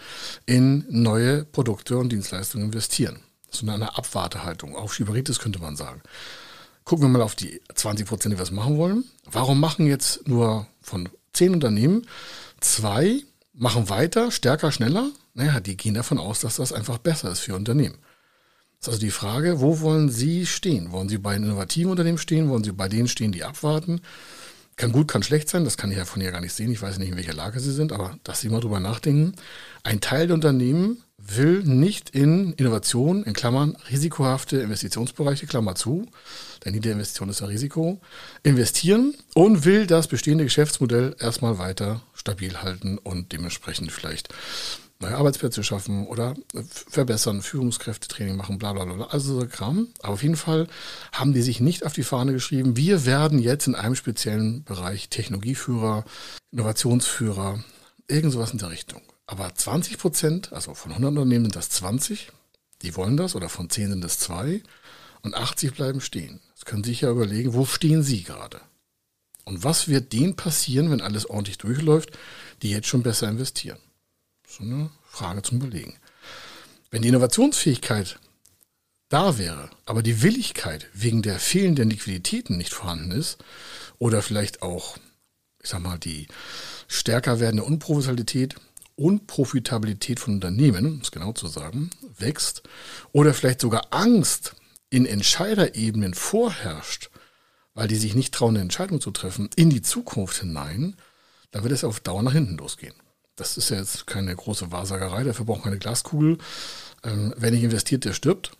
in 0.46 0.84
neue 0.88 1.44
Produkte 1.44 1.98
und 1.98 2.10
Dienstleistungen 2.10 2.66
investieren, 2.66 3.20
sondern 3.50 3.82
eine 3.82 3.98
Abwartehaltung, 3.98 4.76
auf 4.76 4.94
Schieberitis 4.94 5.38
könnte 5.38 5.58
man 5.58 5.76
sagen. 5.76 6.02
Gucken 6.84 7.06
wir 7.06 7.08
mal 7.08 7.22
auf 7.22 7.34
die 7.34 7.60
20 7.74 8.06
Prozent, 8.06 8.32
die 8.34 8.38
wir 8.38 8.42
es 8.42 8.50
machen 8.50 8.76
wollen. 8.76 9.04
Warum 9.24 9.58
machen 9.58 9.86
jetzt 9.86 10.28
nur 10.28 10.66
von 10.82 11.08
zehn 11.32 11.54
Unternehmen 11.54 12.06
zwei 12.60 13.22
machen 13.54 13.88
weiter, 13.88 14.30
stärker, 14.30 14.72
schneller. 14.72 15.10
Naja, 15.34 15.60
die 15.60 15.76
gehen 15.76 15.94
davon 15.94 16.18
aus, 16.18 16.40
dass 16.40 16.56
das 16.56 16.72
einfach 16.72 16.98
besser 16.98 17.30
ist 17.30 17.40
für 17.40 17.54
Unternehmen. 17.54 17.98
Das 18.78 18.88
ist 18.88 18.94
also 18.94 19.00
die 19.00 19.10
Frage, 19.10 19.60
wo 19.60 19.80
wollen 19.80 20.10
Sie 20.10 20.46
stehen? 20.46 20.92
Wollen 20.92 21.08
Sie 21.08 21.18
bei 21.18 21.36
innovativen 21.36 21.90
Unternehmen 21.90 22.18
stehen? 22.18 22.48
Wollen 22.48 22.64
Sie 22.64 22.72
bei 22.72 22.88
denen 22.88 23.08
stehen, 23.08 23.32
die 23.32 23.44
abwarten? 23.44 24.00
Kann 24.76 24.90
gut, 24.90 25.06
kann 25.06 25.22
schlecht 25.22 25.48
sein, 25.48 25.64
das 25.64 25.76
kann 25.76 25.92
ich 25.92 25.96
ja 25.96 26.04
von 26.04 26.20
hier 26.20 26.32
gar 26.32 26.40
nicht 26.40 26.52
sehen. 26.52 26.72
Ich 26.72 26.82
weiß 26.82 26.98
nicht, 26.98 27.10
in 27.10 27.16
welcher 27.16 27.32
Lage 27.32 27.60
Sie 27.60 27.72
sind, 27.72 27.92
aber 27.92 28.18
dass 28.24 28.40
Sie 28.40 28.48
mal 28.48 28.60
drüber 28.60 28.80
nachdenken. 28.80 29.34
Ein 29.84 30.00
Teil 30.00 30.26
der 30.26 30.34
Unternehmen 30.34 31.03
will 31.26 31.62
nicht 31.62 32.10
in 32.10 32.52
Innovation, 32.54 33.24
in 33.24 33.32
Klammern, 33.32 33.76
risikohafte 33.90 34.58
Investitionsbereiche, 34.58 35.46
Klammer 35.46 35.74
zu, 35.74 36.06
denn 36.64 36.74
jede 36.74 36.90
Investition 36.90 37.28
ist 37.28 37.42
ein 37.42 37.48
Risiko, 37.48 38.00
investieren 38.42 39.14
und 39.34 39.64
will 39.64 39.86
das 39.86 40.08
bestehende 40.08 40.44
Geschäftsmodell 40.44 41.16
erstmal 41.18 41.58
weiter 41.58 42.02
stabil 42.14 42.62
halten 42.62 42.98
und 42.98 43.32
dementsprechend 43.32 43.92
vielleicht 43.92 44.28
neue 45.00 45.16
Arbeitsplätze 45.16 45.62
schaffen 45.62 46.06
oder 46.06 46.34
verbessern, 46.90 47.42
Führungskräftetraining 47.42 48.36
machen, 48.36 48.58
bla 48.58 48.72
bla 48.72 48.84
bla, 48.84 49.06
also 49.06 49.40
so 49.40 49.46
Kram. 49.46 49.88
Aber 50.02 50.14
auf 50.14 50.22
jeden 50.22 50.36
Fall 50.36 50.66
haben 51.12 51.34
die 51.34 51.42
sich 51.42 51.60
nicht 51.60 51.84
auf 51.84 51.92
die 51.92 52.02
Fahne 52.02 52.32
geschrieben, 52.32 52.76
wir 52.76 53.04
werden 53.04 53.38
jetzt 53.38 53.66
in 53.66 53.74
einem 53.74 53.96
speziellen 53.96 54.64
Bereich 54.64 55.08
Technologieführer, 55.08 56.04
Innovationsführer, 56.52 57.62
irgend 58.08 58.32
sowas 58.32 58.52
in 58.52 58.58
der 58.58 58.70
Richtung. 58.70 59.02
Aber 59.26 59.54
20 59.54 59.98
Prozent, 59.98 60.52
also 60.52 60.74
von 60.74 60.92
100 60.92 61.10
Unternehmen 61.10 61.46
sind 61.46 61.56
das 61.56 61.70
20, 61.70 62.30
die 62.82 62.96
wollen 62.96 63.16
das, 63.16 63.34
oder 63.34 63.48
von 63.48 63.70
10 63.70 63.90
sind 63.90 64.04
es 64.04 64.18
zwei. 64.18 64.62
und 65.22 65.34
80 65.34 65.72
bleiben 65.72 66.02
stehen. 66.02 66.40
Das 66.54 66.66
können 66.66 66.84
Sie 66.84 66.90
sich 66.90 67.00
ja 67.00 67.10
überlegen, 67.10 67.54
wo 67.54 67.64
stehen 67.64 68.02
Sie 68.02 68.24
gerade? 68.24 68.60
Und 69.44 69.64
was 69.64 69.88
wird 69.88 70.12
denen 70.12 70.36
passieren, 70.36 70.90
wenn 70.90 71.00
alles 71.00 71.28
ordentlich 71.28 71.56
durchläuft, 71.56 72.10
die 72.60 72.70
jetzt 72.70 72.88
schon 72.88 73.02
besser 73.02 73.28
investieren? 73.28 73.78
So 74.46 74.64
eine 74.64 74.90
Frage 75.04 75.40
zum 75.40 75.58
Überlegen. 75.58 75.94
Wenn 76.90 77.02
die 77.02 77.08
Innovationsfähigkeit 77.08 78.18
da 79.08 79.38
wäre, 79.38 79.70
aber 79.86 80.02
die 80.02 80.22
Willigkeit 80.22 80.88
wegen 80.92 81.22
der 81.22 81.38
fehlenden 81.38 81.90
Liquiditäten 81.90 82.56
nicht 82.56 82.72
vorhanden 82.72 83.10
ist 83.10 83.38
oder 83.98 84.22
vielleicht 84.22 84.62
auch, 84.62 84.98
ich 85.62 85.70
sag 85.70 85.80
mal, 85.80 85.98
die 85.98 86.28
stärker 86.88 87.40
werdende 87.40 87.64
Unprofessionalität 87.64 88.56
und 88.96 89.26
Profitabilität 89.26 90.20
von 90.20 90.34
Unternehmen, 90.34 90.86
um 90.86 91.00
es 91.00 91.10
genau 91.10 91.32
zu 91.32 91.46
sagen, 91.46 91.90
wächst 92.18 92.62
oder 93.12 93.34
vielleicht 93.34 93.60
sogar 93.60 93.88
Angst 93.90 94.54
in 94.90 95.06
Entscheiderebenen 95.06 96.14
vorherrscht, 96.14 97.10
weil 97.74 97.88
die 97.88 97.96
sich 97.96 98.14
nicht 98.14 98.32
trauen, 98.32 98.54
eine 98.54 98.62
Entscheidung 98.62 99.00
zu 99.00 99.10
treffen, 99.10 99.50
in 99.56 99.70
die 99.70 99.82
Zukunft 99.82 100.38
hinein, 100.38 100.96
dann 101.50 101.62
wird 101.64 101.72
es 101.72 101.84
auf 101.84 102.00
Dauer 102.00 102.22
nach 102.22 102.32
hinten 102.32 102.56
losgehen. 102.56 102.94
Das 103.36 103.56
ist 103.56 103.70
ja 103.70 103.78
jetzt 103.78 104.06
keine 104.06 104.34
große 104.34 104.70
Wahrsagerei, 104.70 105.24
dafür 105.24 105.44
braucht 105.44 105.60
man 105.60 105.68
eine 105.68 105.80
Glaskugel. 105.80 106.38
Ähm, 107.02 107.34
wer 107.36 107.50
nicht 107.50 107.64
investiert, 107.64 108.04
der 108.04 108.12
stirbt. 108.12 108.52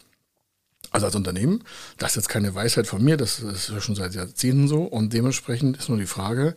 Also 0.90 1.06
als 1.06 1.14
Unternehmen. 1.14 1.64
Das 1.98 2.12
ist 2.12 2.16
jetzt 2.16 2.28
keine 2.28 2.54
Weisheit 2.54 2.86
von 2.86 3.02
mir, 3.02 3.16
das 3.16 3.40
ist 3.40 3.72
schon 3.82 3.94
seit 3.94 4.14
Jahrzehnten 4.14 4.68
so. 4.68 4.82
Und 4.82 5.12
dementsprechend 5.12 5.76
ist 5.76 5.88
nur 5.88 5.98
die 5.98 6.06
Frage, 6.06 6.54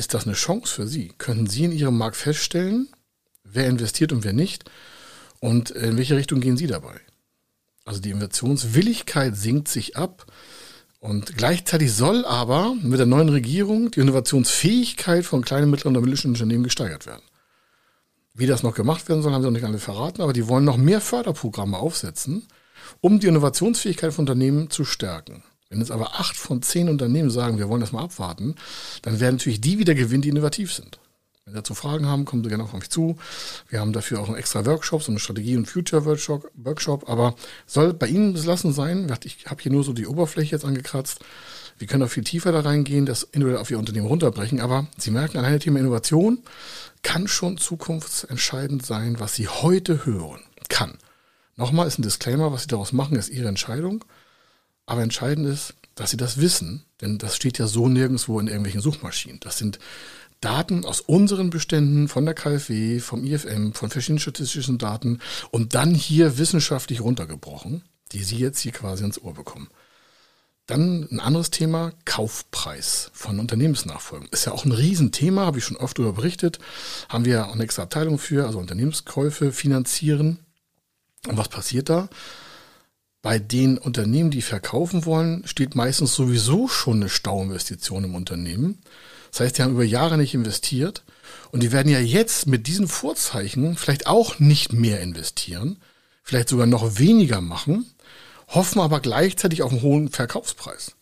ist 0.00 0.14
das 0.14 0.24
eine 0.24 0.34
Chance 0.34 0.74
für 0.74 0.88
Sie? 0.88 1.12
Können 1.18 1.46
Sie 1.46 1.64
in 1.64 1.72
Ihrem 1.72 1.98
Markt 1.98 2.16
feststellen, 2.16 2.88
wer 3.44 3.68
investiert 3.68 4.12
und 4.12 4.24
wer 4.24 4.32
nicht? 4.32 4.64
Und 5.40 5.70
in 5.70 5.98
welche 5.98 6.16
Richtung 6.16 6.40
gehen 6.40 6.56
Sie 6.56 6.66
dabei? 6.66 6.98
Also 7.84 8.00
die 8.00 8.10
Investitionswilligkeit 8.10 9.36
sinkt 9.36 9.68
sich 9.68 9.96
ab. 9.98 10.26
Und 11.00 11.36
gleichzeitig 11.36 11.92
soll 11.92 12.24
aber 12.24 12.74
mit 12.82 12.98
der 12.98 13.06
neuen 13.06 13.28
Regierung 13.28 13.90
die 13.90 14.00
Innovationsfähigkeit 14.00 15.24
von 15.24 15.44
kleinen, 15.44 15.70
mittleren 15.70 15.96
und 15.96 16.02
mittelständischen 16.02 16.44
Unternehmen 16.44 16.64
gesteigert 16.64 17.06
werden. 17.06 17.22
Wie 18.32 18.46
das 18.46 18.62
noch 18.62 18.74
gemacht 18.74 19.06
werden 19.08 19.22
soll, 19.22 19.32
haben 19.32 19.42
sie 19.42 19.48
noch 19.48 19.54
nicht 19.54 19.64
alle 19.64 19.78
verraten, 19.78 20.22
aber 20.22 20.32
die 20.32 20.48
wollen 20.48 20.64
noch 20.64 20.78
mehr 20.78 21.02
Förderprogramme 21.02 21.76
aufsetzen, 21.76 22.48
um 23.02 23.20
die 23.20 23.26
Innovationsfähigkeit 23.26 24.14
von 24.14 24.22
Unternehmen 24.22 24.70
zu 24.70 24.84
stärken. 24.86 25.42
Wenn 25.70 25.78
jetzt 25.78 25.92
aber 25.92 26.18
acht 26.18 26.36
von 26.36 26.62
zehn 26.62 26.88
Unternehmen 26.88 27.30
sagen, 27.30 27.58
wir 27.58 27.68
wollen 27.68 27.80
das 27.80 27.92
mal 27.92 28.02
abwarten, 28.02 28.56
dann 29.02 29.20
werden 29.20 29.36
natürlich 29.36 29.60
die 29.60 29.78
wieder 29.78 29.94
gewinnen, 29.94 30.22
die 30.22 30.28
innovativ 30.28 30.74
sind. 30.74 30.98
Wenn 31.44 31.54
Sie 31.54 31.58
dazu 31.58 31.74
Fragen 31.74 32.06
haben, 32.06 32.24
kommen 32.24 32.42
Sie 32.42 32.48
gerne 32.48 32.64
auf 32.64 32.72
mich 32.72 32.90
zu. 32.90 33.16
Wir 33.68 33.78
haben 33.78 33.92
dafür 33.92 34.20
auch 34.20 34.26
einen 34.26 34.36
extra 34.36 34.66
Workshop, 34.66 35.04
so 35.04 35.12
eine 35.12 35.20
Strategie- 35.20 35.56
und 35.56 35.66
Future-Workshop. 35.66 37.08
Aber 37.08 37.36
soll 37.66 37.94
bei 37.94 38.08
Ihnen 38.08 38.32
belassen 38.34 38.72
sein. 38.72 39.14
Ich 39.22 39.46
habe 39.46 39.62
hier 39.62 39.70
nur 39.70 39.84
so 39.84 39.92
die 39.92 40.08
Oberfläche 40.08 40.56
jetzt 40.56 40.64
angekratzt. 40.64 41.20
Wir 41.78 41.86
können 41.86 42.02
auch 42.02 42.10
viel 42.10 42.24
tiefer 42.24 42.50
da 42.50 42.60
reingehen, 42.60 43.06
das 43.06 43.22
individuell 43.22 43.62
auf 43.62 43.70
Ihr 43.70 43.78
Unternehmen 43.78 44.08
runterbrechen. 44.08 44.60
Aber 44.60 44.88
Sie 44.98 45.12
merken, 45.12 45.38
alleine 45.38 45.60
Thema 45.60 45.78
Innovation 45.78 46.42
kann 47.04 47.28
schon 47.28 47.58
zukunftsentscheidend 47.58 48.84
sein, 48.84 49.20
was 49.20 49.34
Sie 49.36 49.46
heute 49.46 50.04
hören. 50.04 50.40
Kann. 50.68 50.98
Nochmal 51.54 51.86
ist 51.86 52.00
ein 52.00 52.02
Disclaimer, 52.02 52.52
was 52.52 52.62
Sie 52.62 52.68
daraus 52.68 52.92
machen, 52.92 53.16
ist 53.16 53.28
Ihre 53.28 53.48
Entscheidung. 53.48 54.04
Aber 54.90 55.04
entscheidend 55.04 55.46
ist, 55.46 55.74
dass 55.94 56.10
Sie 56.10 56.16
das 56.16 56.40
wissen, 56.40 56.82
denn 57.00 57.16
das 57.16 57.36
steht 57.36 57.58
ja 57.58 57.68
so 57.68 57.88
nirgendwo 57.88 58.40
in 58.40 58.48
irgendwelchen 58.48 58.80
Suchmaschinen. 58.80 59.38
Das 59.38 59.56
sind 59.56 59.78
Daten 60.40 60.84
aus 60.84 61.00
unseren 61.00 61.48
Beständen 61.48 62.08
von 62.08 62.24
der 62.24 62.34
KfW, 62.34 62.98
vom 62.98 63.22
IFM, 63.22 63.72
von 63.72 63.88
verschiedenen 63.88 64.18
statistischen 64.18 64.78
Daten 64.78 65.20
und 65.52 65.76
dann 65.76 65.94
hier 65.94 66.38
wissenschaftlich 66.38 67.02
runtergebrochen, 67.02 67.84
die 68.10 68.24
Sie 68.24 68.38
jetzt 68.38 68.58
hier 68.58 68.72
quasi 68.72 69.04
ins 69.04 69.22
Ohr 69.22 69.32
bekommen. 69.32 69.68
Dann 70.66 71.06
ein 71.12 71.20
anderes 71.20 71.50
Thema, 71.50 71.92
Kaufpreis 72.04 73.12
von 73.14 73.38
Unternehmensnachfolgen. 73.38 74.26
Ist 74.32 74.46
ja 74.46 74.52
auch 74.52 74.64
ein 74.64 74.72
Riesenthema, 74.72 75.46
habe 75.46 75.58
ich 75.58 75.64
schon 75.66 75.76
oft 75.76 75.98
darüber 75.98 76.14
berichtet. 76.14 76.58
Haben 77.08 77.26
wir 77.26 77.46
auch 77.46 77.54
eine 77.54 77.62
extra 77.62 77.84
Abteilung 77.84 78.18
für, 78.18 78.44
also 78.44 78.58
Unternehmenskäufe 78.58 79.52
finanzieren. 79.52 80.40
Und 81.28 81.36
was 81.36 81.48
passiert 81.48 81.88
da? 81.88 82.08
Bei 83.22 83.38
den 83.38 83.76
Unternehmen, 83.76 84.30
die 84.30 84.40
verkaufen 84.40 85.04
wollen, 85.04 85.46
steht 85.46 85.74
meistens 85.74 86.14
sowieso 86.14 86.68
schon 86.68 86.96
eine 86.96 87.10
Stauinvestition 87.10 88.04
im 88.04 88.14
Unternehmen. 88.14 88.78
Das 89.30 89.40
heißt, 89.40 89.58
die 89.58 89.62
haben 89.62 89.72
über 89.74 89.84
Jahre 89.84 90.16
nicht 90.16 90.34
investiert 90.34 91.04
und 91.52 91.62
die 91.62 91.70
werden 91.70 91.92
ja 91.92 92.00
jetzt 92.00 92.46
mit 92.46 92.66
diesen 92.66 92.88
Vorzeichen 92.88 93.76
vielleicht 93.76 94.06
auch 94.06 94.38
nicht 94.38 94.72
mehr 94.72 95.00
investieren, 95.00 95.76
vielleicht 96.22 96.48
sogar 96.48 96.66
noch 96.66 96.98
weniger 96.98 97.40
machen, 97.40 97.84
hoffen 98.48 98.80
aber 98.80 99.00
gleichzeitig 99.00 99.62
auf 99.62 99.70
einen 99.70 99.82
hohen 99.82 100.08
Verkaufspreis. 100.08 100.92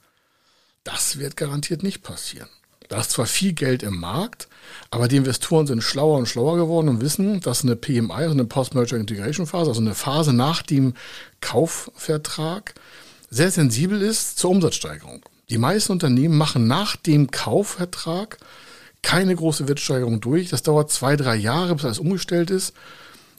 Das 0.82 1.18
wird 1.18 1.36
garantiert 1.36 1.82
nicht 1.82 2.02
passieren. 2.02 2.48
Da 2.88 3.00
ist 3.00 3.10
zwar 3.10 3.26
viel 3.26 3.52
Geld 3.52 3.82
im 3.82 4.00
Markt, 4.00 4.48
aber 4.90 5.08
die 5.08 5.16
Investoren 5.16 5.66
sind 5.66 5.82
schlauer 5.82 6.18
und 6.18 6.26
schlauer 6.26 6.56
geworden 6.56 6.88
und 6.88 7.00
wissen, 7.00 7.40
dass 7.40 7.62
eine 7.62 7.76
PMI, 7.76 8.12
also 8.12 8.32
eine 8.32 8.44
Post-Merger 8.44 8.96
Integration 8.96 9.46
Phase, 9.46 9.70
also 9.70 9.80
eine 9.80 9.94
Phase 9.94 10.32
nach 10.32 10.62
dem 10.62 10.94
Kaufvertrag, 11.40 12.74
sehr 13.30 13.50
sensibel 13.50 14.00
ist 14.00 14.38
zur 14.38 14.50
Umsatzsteigerung. 14.50 15.22
Die 15.50 15.58
meisten 15.58 15.92
Unternehmen 15.92 16.36
machen 16.36 16.66
nach 16.66 16.96
dem 16.96 17.30
Kaufvertrag 17.30 18.38
keine 19.02 19.36
große 19.36 19.68
Wertsteigerung 19.68 20.20
durch. 20.20 20.48
Das 20.48 20.62
dauert 20.62 20.90
zwei, 20.90 21.16
drei 21.16 21.36
Jahre, 21.36 21.74
bis 21.74 21.84
alles 21.84 21.98
umgestellt 21.98 22.50
ist. 22.50 22.74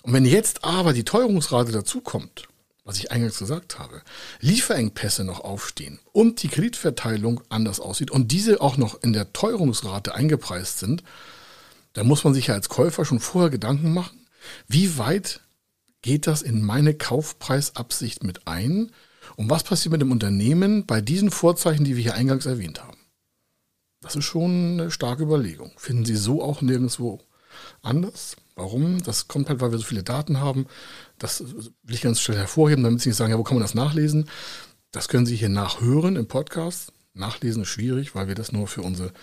Und 0.04 0.14
wenn 0.14 0.26
jetzt 0.26 0.64
aber 0.64 0.94
die 0.94 1.04
Teuerungsrate 1.04 1.72
dazukommt, 1.72 2.49
was 2.90 2.98
ich 2.98 3.12
eingangs 3.12 3.38
gesagt 3.38 3.78
habe, 3.78 4.02
Lieferengpässe 4.42 5.24
noch 5.24 5.42
aufstehen 5.42 6.00
und 6.12 6.42
die 6.42 6.48
Kreditverteilung 6.48 7.40
anders 7.48 7.80
aussieht 7.80 8.10
und 8.10 8.32
diese 8.32 8.62
auch 8.62 8.78
noch 8.78 9.04
in 9.04 9.14
der 9.14 9.32
Teuerungsrate 9.32 10.16
eingepreist 10.16 10.80
sind, 10.80 11.04
dann 11.94 12.08
muss 12.08 12.24
man 12.24 12.34
sich 12.34 12.48
ja 12.48 12.56
als 12.56 12.68
Käufer 12.68 13.06
schon 13.06 13.20
vorher 13.20 13.52
Gedanken 13.52 13.94
machen, 13.94 14.26
wie 14.68 14.98
weit 14.98 15.42
geht 16.02 16.26
das 16.26 16.42
in 16.42 16.66
meine 16.66 16.96
Kaufpreisabsicht 16.96 18.24
mit 18.24 18.48
ein? 18.48 18.92
Und 19.36 19.52
was 19.52 19.64
passiert 19.64 19.92
mit 19.92 20.02
dem 20.02 20.12
Unternehmen 20.12 20.88
bei 20.88 21.00
diesen 21.00 21.30
Vorzeichen, 21.30 21.86
die 21.86 21.96
wir 21.96 22.02
hier 22.02 22.16
eingangs 22.16 22.48
erwähnt 22.48 22.82
haben? 22.82 22.98
Das 24.02 24.16
ist 24.16 24.26
schon 24.26 24.80
eine 24.80 24.90
starke 24.90 25.22
Überlegung. 25.22 25.74
Finden 25.78 26.06
Sie 26.06 26.16
so 26.16 26.42
auch 26.42 26.62
nirgendwo 26.62 27.20
anders? 27.84 28.36
Warum? 28.60 29.02
Das 29.04 29.30
kommt 29.30 29.48
halt, 29.48 29.62
weil 29.62 29.72
wir 29.72 29.78
so 29.78 29.86
viele 29.86 30.04
Daten 30.04 30.42
haben. 30.42 30.68
Das 31.18 31.40
will 31.40 31.96
ich 31.96 32.02
ganz 32.02 32.20
schnell 32.20 32.38
hervorheben, 32.38 32.84
damit 32.84 33.00
Sie 33.00 33.08
nicht 33.08 33.16
sagen, 33.16 33.32
ja, 33.32 33.38
wo 33.38 33.44
kann 33.44 33.56
man 33.56 33.64
das 33.64 33.74
nachlesen? 33.74 34.30
Das 34.92 35.08
können 35.08 35.26
Sie 35.26 35.38
hier 35.38 35.48
nachhören 35.48 36.18
im 36.18 36.28
Podcast. 36.28 36.92
Nachlesen 37.14 37.62
ist 37.62 37.70
schwierig, 37.70 38.16
weil 38.16 38.28
wir 38.28 38.36
das 38.36 38.52
nur 38.52 38.68
für 38.68 38.82
unsere 38.82 39.14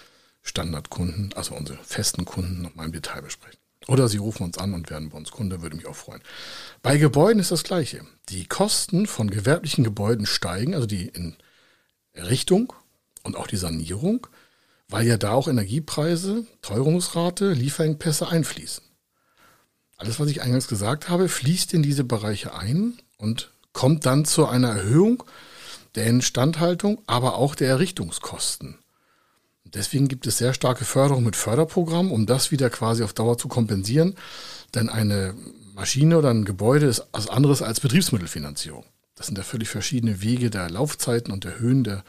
Standardkunden, 0.40 1.34
also 1.34 1.54
unsere 1.54 1.78
festen 1.84 2.24
Kunden, 2.24 2.62
nochmal 2.62 2.86
im 2.86 2.92
Detail 2.92 3.20
besprechen. 3.20 3.58
Oder 3.88 4.08
Sie 4.08 4.16
rufen 4.16 4.42
uns 4.42 4.56
an 4.56 4.72
und 4.72 4.88
werden 4.88 5.10
bei 5.10 5.18
uns 5.18 5.30
Kunde, 5.30 5.60
würde 5.60 5.76
mich 5.76 5.86
auch 5.86 5.96
freuen. 5.96 6.22
Bei 6.80 6.96
Gebäuden 6.96 7.38
ist 7.38 7.50
das 7.50 7.62
Gleiche. 7.62 8.06
Die 8.30 8.46
Kosten 8.46 9.06
von 9.06 9.28
gewerblichen 9.28 9.84
Gebäuden 9.84 10.24
steigen, 10.24 10.74
also 10.74 10.86
die 10.86 11.08
in 11.08 11.36
Errichtung 12.14 12.72
und 13.22 13.36
auch 13.36 13.48
die 13.48 13.58
Sanierung, 13.58 14.28
weil 14.88 15.06
ja 15.06 15.18
da 15.18 15.32
auch 15.32 15.46
Energiepreise, 15.46 16.46
Teuerungsrate, 16.62 17.52
Lieferengpässe 17.52 18.28
einfließen. 18.28 18.85
Alles, 19.96 20.20
was 20.20 20.28
ich 20.28 20.42
eingangs 20.42 20.68
gesagt 20.68 21.08
habe, 21.08 21.28
fließt 21.28 21.72
in 21.74 21.82
diese 21.82 22.04
Bereiche 22.04 22.54
ein 22.54 22.98
und 23.16 23.50
kommt 23.72 24.06
dann 24.06 24.24
zu 24.24 24.46
einer 24.46 24.68
Erhöhung 24.68 25.22
der 25.94 26.06
Instandhaltung, 26.06 27.02
aber 27.06 27.36
auch 27.36 27.54
der 27.54 27.68
Errichtungskosten. 27.68 28.78
Deswegen 29.64 30.08
gibt 30.08 30.26
es 30.26 30.38
sehr 30.38 30.54
starke 30.54 30.84
Förderung 30.84 31.24
mit 31.24 31.36
Förderprogrammen, 31.36 32.12
um 32.12 32.26
das 32.26 32.50
wieder 32.50 32.70
quasi 32.70 33.02
auf 33.02 33.12
Dauer 33.12 33.36
zu 33.36 33.48
kompensieren. 33.48 34.14
Denn 34.74 34.88
eine 34.88 35.34
Maschine 35.74 36.18
oder 36.18 36.30
ein 36.30 36.44
Gebäude 36.44 36.86
ist 36.86 37.06
was 37.12 37.28
anderes 37.28 37.62
als 37.62 37.80
Betriebsmittelfinanzierung. 37.80 38.84
Das 39.16 39.26
sind 39.26 39.38
ja 39.38 39.44
völlig 39.44 39.68
verschiedene 39.68 40.22
Wege 40.22 40.50
der 40.50 40.70
Laufzeiten 40.70 41.32
und 41.32 41.44
der 41.44 41.58
Höhen 41.58 41.84
der, 41.84 42.04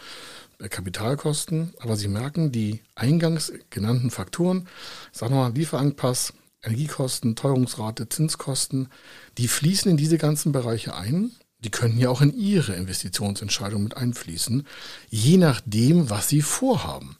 Kapitalkosten. 0.69 1.75
Aber 1.79 1.95
Sie 1.95 2.07
merken, 2.07 2.51
die 2.51 2.81
eingangs 2.95 3.53
genannten 3.69 4.09
Faktoren, 4.09 4.67
sagen 5.11 5.35
wir 5.35 5.41
mal 5.41 5.53
Lieferangpass, 5.53 6.33
Energiekosten, 6.63 7.35
Teuerungsrate, 7.35 8.09
Zinskosten, 8.09 8.89
die 9.37 9.47
fließen 9.47 9.89
in 9.91 9.97
diese 9.97 10.17
ganzen 10.17 10.51
Bereiche 10.51 10.95
ein. 10.95 11.31
Die 11.59 11.71
können 11.71 11.97
ja 11.97 12.09
auch 12.09 12.21
in 12.21 12.37
Ihre 12.37 12.75
Investitionsentscheidung 12.75 13.83
mit 13.83 13.97
einfließen, 13.97 14.67
je 15.09 15.37
nachdem, 15.37 16.09
was 16.09 16.29
Sie 16.29 16.41
vorhaben. 16.41 17.17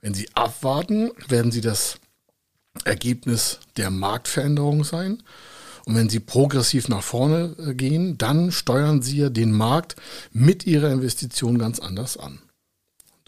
Wenn 0.00 0.14
Sie 0.14 0.28
abwarten, 0.34 1.10
werden 1.28 1.50
Sie 1.50 1.60
das 1.60 1.98
Ergebnis 2.84 3.58
der 3.76 3.90
Marktveränderung 3.90 4.84
sein. 4.84 5.22
Und 5.84 5.94
wenn 5.94 6.08
Sie 6.08 6.20
progressiv 6.20 6.88
nach 6.88 7.02
vorne 7.02 7.54
äh, 7.58 7.74
gehen, 7.74 8.18
dann 8.18 8.50
steuern 8.50 9.02
Sie 9.02 9.18
ja 9.18 9.30
den 9.30 9.52
Markt 9.52 9.96
mit 10.32 10.66
Ihrer 10.66 10.90
Investition 10.90 11.58
ganz 11.58 11.78
anders 11.78 12.16
an. 12.16 12.40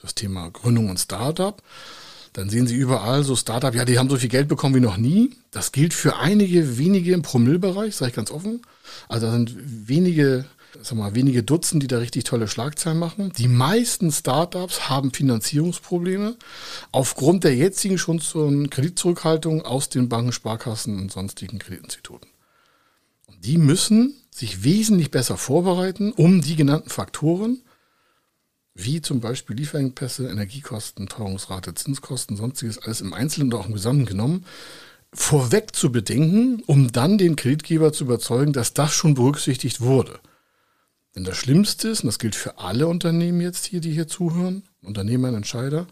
Das 0.00 0.14
Thema 0.14 0.50
Gründung 0.50 0.90
und 0.90 0.98
Startup. 0.98 1.62
Dann 2.38 2.50
sehen 2.50 2.68
Sie 2.68 2.76
überall 2.76 3.24
so 3.24 3.34
Startup, 3.34 3.74
ja, 3.74 3.84
die 3.84 3.98
haben 3.98 4.08
so 4.08 4.16
viel 4.16 4.28
Geld 4.28 4.46
bekommen 4.46 4.76
wie 4.76 4.80
noch 4.80 4.96
nie. 4.96 5.32
Das 5.50 5.72
gilt 5.72 5.92
für 5.92 6.18
einige 6.18 6.78
wenige 6.78 7.12
im 7.12 7.22
Promillbereich, 7.22 7.96
sage 7.96 8.10
ich 8.10 8.14
ganz 8.14 8.30
offen. 8.30 8.62
Also 9.08 9.26
da 9.26 9.32
sind 9.32 9.56
wenige 9.58 10.44
sag 10.80 10.96
mal, 10.96 11.16
wenige 11.16 11.42
Dutzend, 11.42 11.82
die 11.82 11.88
da 11.88 11.98
richtig 11.98 12.22
tolle 12.22 12.46
Schlagzeilen 12.46 13.00
machen. 13.00 13.32
Die 13.36 13.48
meisten 13.48 14.12
Startups 14.12 14.88
haben 14.88 15.12
Finanzierungsprobleme 15.12 16.36
aufgrund 16.92 17.42
der 17.42 17.56
jetzigen 17.56 17.98
schon 17.98 18.20
Kreditzurückhaltung 18.70 19.62
aus 19.62 19.88
den 19.88 20.08
Banken, 20.08 20.30
Sparkassen 20.30 20.96
und 20.96 21.10
sonstigen 21.10 21.58
Kreditinstituten. 21.58 22.30
Und 23.26 23.44
die 23.44 23.58
müssen 23.58 24.14
sich 24.30 24.62
wesentlich 24.62 25.10
besser 25.10 25.38
vorbereiten, 25.38 26.12
um 26.12 26.40
die 26.40 26.54
genannten 26.54 26.90
Faktoren, 26.90 27.62
wie 28.78 29.02
zum 29.02 29.20
Beispiel 29.20 29.56
Lieferengpässe, 29.56 30.28
Energiekosten, 30.28 31.08
Teuerungsrate, 31.08 31.74
Zinskosten, 31.74 32.36
sonstiges, 32.36 32.78
alles 32.78 33.00
im 33.00 33.12
Einzelnen 33.12 33.52
oder 33.52 33.62
auch 33.62 33.66
im 33.66 33.74
Gesamten 33.74 34.06
genommen, 34.06 34.44
vorweg 35.12 35.74
zu 35.74 35.90
bedenken, 35.90 36.62
um 36.66 36.92
dann 36.92 37.18
den 37.18 37.34
Kreditgeber 37.34 37.92
zu 37.92 38.04
überzeugen, 38.04 38.52
dass 38.52 38.74
das 38.74 38.92
schon 38.94 39.14
berücksichtigt 39.14 39.80
wurde. 39.80 40.20
Denn 41.16 41.24
das 41.24 41.36
Schlimmste 41.36 41.88
ist, 41.88 42.04
und 42.04 42.06
das 42.06 42.20
gilt 42.20 42.36
für 42.36 42.58
alle 42.58 42.86
Unternehmen 42.86 43.40
jetzt 43.40 43.66
hier, 43.66 43.80
die 43.80 43.90
hier 43.90 44.06
zuhören, 44.06 44.62
Unternehmer 44.82 45.28
Entscheider, 45.28 45.88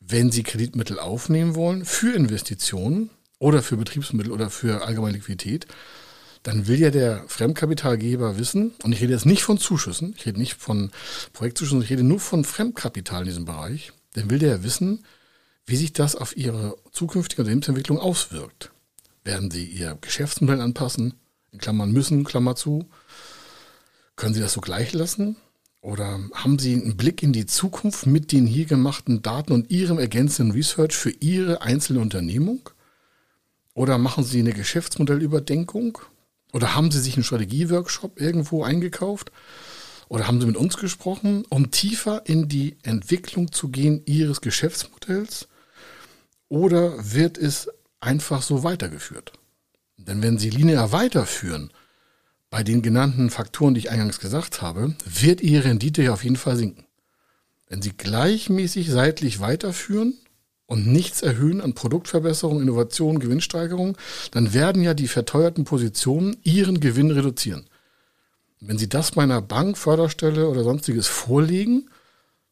wenn 0.00 0.30
sie 0.30 0.44
Kreditmittel 0.44 1.00
aufnehmen 1.00 1.56
wollen 1.56 1.84
für 1.84 2.14
Investitionen 2.14 3.10
oder 3.40 3.60
für 3.60 3.76
Betriebsmittel 3.76 4.30
oder 4.30 4.50
für 4.50 4.86
allgemeine 4.86 5.14
Liquidität, 5.14 5.66
dann 6.44 6.68
will 6.68 6.78
ja 6.78 6.90
der 6.90 7.24
Fremdkapitalgeber 7.26 8.38
wissen, 8.38 8.74
und 8.84 8.92
ich 8.92 9.00
rede 9.00 9.14
jetzt 9.14 9.26
nicht 9.26 9.42
von 9.42 9.58
Zuschüssen, 9.58 10.14
ich 10.16 10.26
rede 10.26 10.38
nicht 10.38 10.54
von 10.54 10.92
Projektzuschüssen, 11.32 11.82
ich 11.82 11.90
rede 11.90 12.04
nur 12.04 12.20
von 12.20 12.44
Fremdkapital 12.44 13.22
in 13.22 13.28
diesem 13.28 13.44
Bereich, 13.46 13.92
dann 14.12 14.30
will 14.30 14.38
der 14.38 14.50
ja 14.50 14.62
wissen, 14.62 15.04
wie 15.66 15.76
sich 15.76 15.94
das 15.94 16.14
auf 16.14 16.36
ihre 16.36 16.76
zukünftige 16.92 17.42
Unternehmensentwicklung 17.42 17.98
auswirkt. 17.98 18.70
Werden 19.24 19.50
sie 19.50 19.64
ihr 19.64 19.96
Geschäftsmodell 20.02 20.60
anpassen, 20.60 21.14
in 21.50 21.58
Klammern 21.58 21.92
müssen, 21.92 22.24
Klammer 22.24 22.56
zu? 22.56 22.90
Können 24.16 24.34
sie 24.34 24.40
das 24.40 24.52
so 24.52 24.60
gleich 24.60 24.92
lassen? 24.92 25.36
Oder 25.80 26.18
haben 26.32 26.58
Sie 26.58 26.72
einen 26.72 26.96
Blick 26.96 27.22
in 27.22 27.34
die 27.34 27.44
Zukunft 27.44 28.06
mit 28.06 28.32
den 28.32 28.46
hier 28.46 28.64
gemachten 28.64 29.20
Daten 29.20 29.52
und 29.52 29.70
Ihrem 29.70 29.98
ergänzenden 29.98 30.56
Research 30.56 30.94
für 30.94 31.10
Ihre 31.10 31.60
einzelne 31.60 32.00
Unternehmung? 32.00 32.70
Oder 33.74 33.98
machen 33.98 34.24
Sie 34.24 34.40
eine 34.40 34.54
Geschäftsmodellüberdenkung? 34.54 35.98
Oder 36.54 36.76
haben 36.76 36.92
Sie 36.92 37.00
sich 37.00 37.16
einen 37.16 37.24
Strategieworkshop 37.24 38.20
irgendwo 38.20 38.62
eingekauft? 38.62 39.32
Oder 40.08 40.28
haben 40.28 40.40
Sie 40.40 40.46
mit 40.46 40.56
uns 40.56 40.76
gesprochen, 40.76 41.44
um 41.50 41.72
tiefer 41.72 42.22
in 42.26 42.48
die 42.48 42.76
Entwicklung 42.84 43.50
zu 43.50 43.70
gehen 43.70 44.02
Ihres 44.06 44.40
Geschäftsmodells? 44.40 45.48
Oder 46.48 47.12
wird 47.12 47.38
es 47.38 47.68
einfach 47.98 48.40
so 48.40 48.62
weitergeführt? 48.62 49.32
Denn 49.96 50.22
wenn 50.22 50.38
Sie 50.38 50.50
linear 50.50 50.92
weiterführen, 50.92 51.72
bei 52.50 52.62
den 52.62 52.82
genannten 52.82 53.30
Faktoren, 53.30 53.74
die 53.74 53.80
ich 53.80 53.90
eingangs 53.90 54.20
gesagt 54.20 54.62
habe, 54.62 54.94
wird 55.04 55.40
Ihre 55.40 55.64
Rendite 55.64 56.12
auf 56.12 56.22
jeden 56.22 56.36
Fall 56.36 56.56
sinken. 56.56 56.86
Wenn 57.68 57.82
Sie 57.82 57.96
gleichmäßig 57.96 58.90
seitlich 58.90 59.40
weiterführen, 59.40 60.14
und 60.66 60.86
nichts 60.86 61.22
erhöhen 61.22 61.60
an 61.60 61.74
Produktverbesserung, 61.74 62.60
Innovation, 62.60 63.18
Gewinnsteigerung, 63.18 63.96
dann 64.30 64.54
werden 64.54 64.82
ja 64.82 64.94
die 64.94 65.08
verteuerten 65.08 65.64
Positionen 65.64 66.36
ihren 66.42 66.80
Gewinn 66.80 67.10
reduzieren. 67.10 67.66
Wenn 68.60 68.78
Sie 68.78 68.88
das 68.88 69.12
bei 69.12 69.22
einer 69.22 69.42
Bank, 69.42 69.76
Förderstelle 69.76 70.48
oder 70.48 70.64
sonstiges 70.64 71.06
vorlegen, 71.06 71.90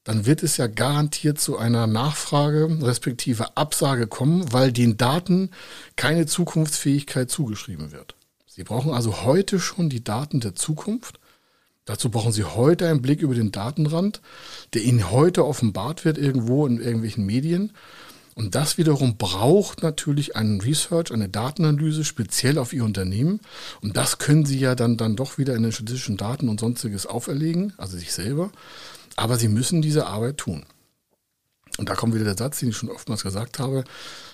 dann 0.05 0.27
wird 0.27 0.43
es 0.43 0.57
ja 0.57 0.67
garantiert 0.67 1.41
zu 1.41 1.57
einer 1.57 1.87
Nachfrage 1.87 2.79
respektive 2.83 3.57
Absage 3.57 4.07
kommen, 4.07 4.53
weil 4.53 4.73
den 4.73 4.97
Daten 4.97 5.51
keine 5.97 6.27
Zukunftsfähigkeit 6.27 7.31
zugeschrieben 7.31 7.93
wird. 7.93 8.17
Sie 8.47 8.65
brauchen 8.65 8.93
also 8.93 9.23
heute 9.23 9.61
schon 9.61 9.89
die 9.89 10.05
Daten 10.05 10.41
der 10.41 10.55
Zukunft. 10.55 11.21
Dazu 11.85 12.11
brauchen 12.11 12.33
Sie 12.33 12.45
heute 12.45 12.89
einen 12.89 13.01
Blick 13.01 13.23
über 13.23 13.35
den 13.35 13.53
Datenrand, 13.53 14.21
der 14.75 14.83
Ihnen 14.83 15.11
heute 15.11 15.47
offenbart 15.47 16.05
wird 16.05 16.19
irgendwo 16.19 16.67
in 16.67 16.81
irgendwelchen 16.81 17.25
Medien. 17.25 17.73
Und 18.35 18.55
das 18.55 18.79
wiederum 18.79 19.17
braucht 19.19 19.83
natürlich 19.83 20.37
einen 20.37 20.61
Research, 20.61 21.13
eine 21.13 21.29
Datenanalyse 21.29 22.05
speziell 22.05 22.59
auf 22.59 22.73
Ihr 22.73 22.85
Unternehmen. 22.85 23.41
Und 23.83 23.97
das 23.97 24.19
können 24.19 24.47
Sie 24.47 24.59
ja 24.59 24.75
dann, 24.75 24.97
dann 24.97 25.17
doch 25.17 25.39
wieder 25.39 25.55
in 25.55 25.63
den 25.63 25.73
statistischen 25.73 26.17
Daten 26.17 26.49
und 26.49 26.61
sonstiges 26.61 27.07
auferlegen, 27.07 27.75
also 27.77 27.99
sich 27.99 28.13
selber. 28.13 28.51
Aber 29.17 29.37
Sie 29.37 29.49
müssen 29.49 29.83
diese 29.83 30.07
Arbeit 30.07 30.39
tun. 30.39 30.65
Und 31.79 31.89
da 31.89 31.95
kommt 31.95 32.15
wieder 32.15 32.25
der 32.25 32.37
Satz, 32.37 32.61
den 32.61 32.71
ich 32.71 32.77
schon 32.77 32.91
oftmals 32.91 33.23
gesagt 33.23 33.59
habe. 33.59 33.85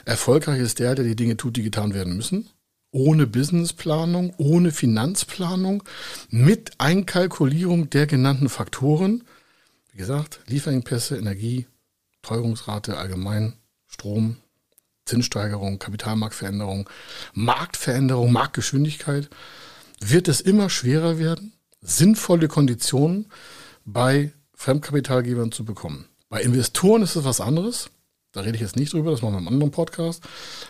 Erfolgreich 0.04 0.60
ist 0.60 0.78
der, 0.78 0.94
der 0.94 1.04
die 1.04 1.16
Dinge 1.16 1.36
tut, 1.36 1.56
die 1.56 1.62
getan 1.62 1.94
werden 1.94 2.16
müssen. 2.16 2.48
Ohne 2.90 3.26
Businessplanung, 3.26 4.32
ohne 4.38 4.72
Finanzplanung, 4.72 5.82
mit 6.30 6.72
Einkalkulierung 6.78 7.90
der 7.90 8.06
genannten 8.06 8.48
Faktoren. 8.48 9.24
Wie 9.92 9.98
gesagt, 9.98 10.40
Lieferengpässe, 10.46 11.16
Energie, 11.16 11.66
Teuerungsrate 12.22 12.96
allgemein, 12.96 13.54
Strom, 13.88 14.36
Zinssteigerung, 15.06 15.78
Kapitalmarktveränderung, 15.78 16.88
Marktveränderung, 17.32 18.30
Marktgeschwindigkeit, 18.30 19.28
wird 20.00 20.28
es 20.28 20.40
immer 20.40 20.70
schwerer 20.70 21.18
werden, 21.18 21.52
sinnvolle 21.80 22.46
Konditionen 22.46 23.26
bei 23.84 24.32
Fremdkapitalgebern 24.54 25.50
zu 25.50 25.64
bekommen. 25.64 26.06
Bei 26.28 26.42
Investoren 26.42 27.02
ist 27.02 27.16
es 27.16 27.24
was 27.24 27.40
anderes. 27.40 27.90
Da 28.32 28.42
rede 28.42 28.56
ich 28.56 28.60
jetzt 28.60 28.76
nicht 28.76 28.92
drüber, 28.92 29.10
das 29.10 29.22
machen 29.22 29.34
wir 29.34 29.38
im 29.38 29.48
anderen 29.48 29.70
Podcast. 29.70 30.22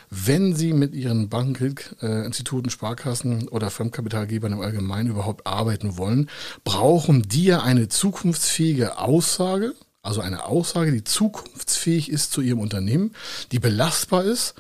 Wenn 0.08 0.54
Sie 0.54 0.72
mit 0.72 0.94
Ihren 0.94 1.28
Banken, 1.28 1.74
Instituten, 2.00 2.70
Sparkassen 2.70 3.48
oder 3.48 3.68
Fremdkapitalgebern 3.70 4.52
im 4.52 4.60
Allgemeinen 4.60 5.10
überhaupt 5.10 5.44
arbeiten 5.44 5.98
wollen, 5.98 6.30
brauchen 6.62 7.22
die 7.22 7.44
ja 7.44 7.62
eine 7.62 7.88
zukunftsfähige 7.88 8.98
Aussage, 8.98 9.74
also 10.08 10.22
eine 10.22 10.46
Aussage, 10.46 10.90
die 10.90 11.04
zukunftsfähig 11.04 12.10
ist 12.10 12.32
zu 12.32 12.40
ihrem 12.40 12.60
Unternehmen, 12.60 13.14
die 13.52 13.58
belastbar 13.58 14.24
ist, 14.24 14.54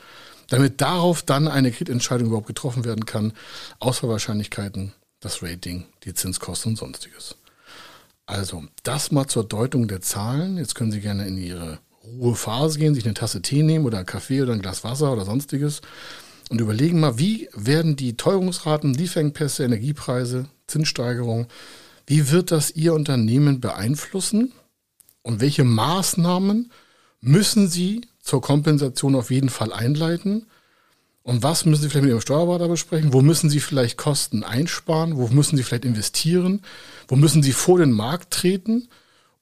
damit 0.48 0.80
darauf 0.80 1.22
dann 1.22 1.48
eine 1.48 1.72
Kreditentscheidung 1.72 2.28
überhaupt 2.28 2.46
getroffen 2.46 2.84
werden 2.84 3.06
kann. 3.06 3.32
Auswahlwahrscheinlichkeiten, 3.80 4.92
das 5.20 5.42
Rating, 5.42 5.86
die 6.04 6.12
Zinskosten 6.12 6.72
und 6.72 6.76
sonstiges. 6.76 7.36
Also, 8.26 8.64
das 8.82 9.10
mal 9.10 9.26
zur 9.26 9.44
Deutung 9.44 9.88
der 9.88 10.02
Zahlen. 10.02 10.58
Jetzt 10.58 10.74
können 10.74 10.92
Sie 10.92 11.00
gerne 11.00 11.26
in 11.26 11.38
Ihre 11.38 11.78
Ruhephase 12.04 12.78
gehen, 12.78 12.94
sich 12.94 13.06
eine 13.06 13.14
Tasse 13.14 13.40
Tee 13.40 13.62
nehmen 13.62 13.86
oder 13.86 13.98
einen 13.98 14.06
Kaffee 14.06 14.42
oder 14.42 14.52
ein 14.52 14.60
Glas 14.60 14.84
Wasser 14.84 15.12
oder 15.12 15.24
sonstiges 15.24 15.80
und 16.50 16.60
überlegen 16.60 17.00
mal, 17.00 17.18
wie 17.18 17.48
werden 17.54 17.96
die 17.96 18.16
Teuerungsraten, 18.16 18.92
Lieferengpässe, 18.92 19.64
Energiepreise, 19.64 20.46
Zinssteigerung, 20.66 21.46
wie 22.06 22.30
wird 22.30 22.50
das 22.50 22.70
Ihr 22.70 22.94
Unternehmen 22.94 23.60
beeinflussen? 23.60 24.52
Und 25.28 25.42
welche 25.42 25.62
Maßnahmen 25.62 26.72
müssen 27.20 27.68
Sie 27.68 28.00
zur 28.18 28.40
Kompensation 28.40 29.14
auf 29.14 29.30
jeden 29.30 29.50
Fall 29.50 29.74
einleiten? 29.74 30.46
Und 31.22 31.42
was 31.42 31.66
müssen 31.66 31.82
Sie 31.82 31.90
vielleicht 31.90 32.04
mit 32.04 32.12
Ihrem 32.12 32.22
Steuerberater 32.22 32.66
besprechen? 32.66 33.12
Wo 33.12 33.20
müssen 33.20 33.50
Sie 33.50 33.60
vielleicht 33.60 33.98
Kosten 33.98 34.42
einsparen? 34.42 35.18
Wo 35.18 35.28
müssen 35.28 35.58
Sie 35.58 35.64
vielleicht 35.64 35.84
investieren? 35.84 36.62
Wo 37.08 37.16
müssen 37.16 37.42
Sie 37.42 37.52
vor 37.52 37.78
den 37.78 37.92
Markt 37.92 38.32
treten, 38.32 38.88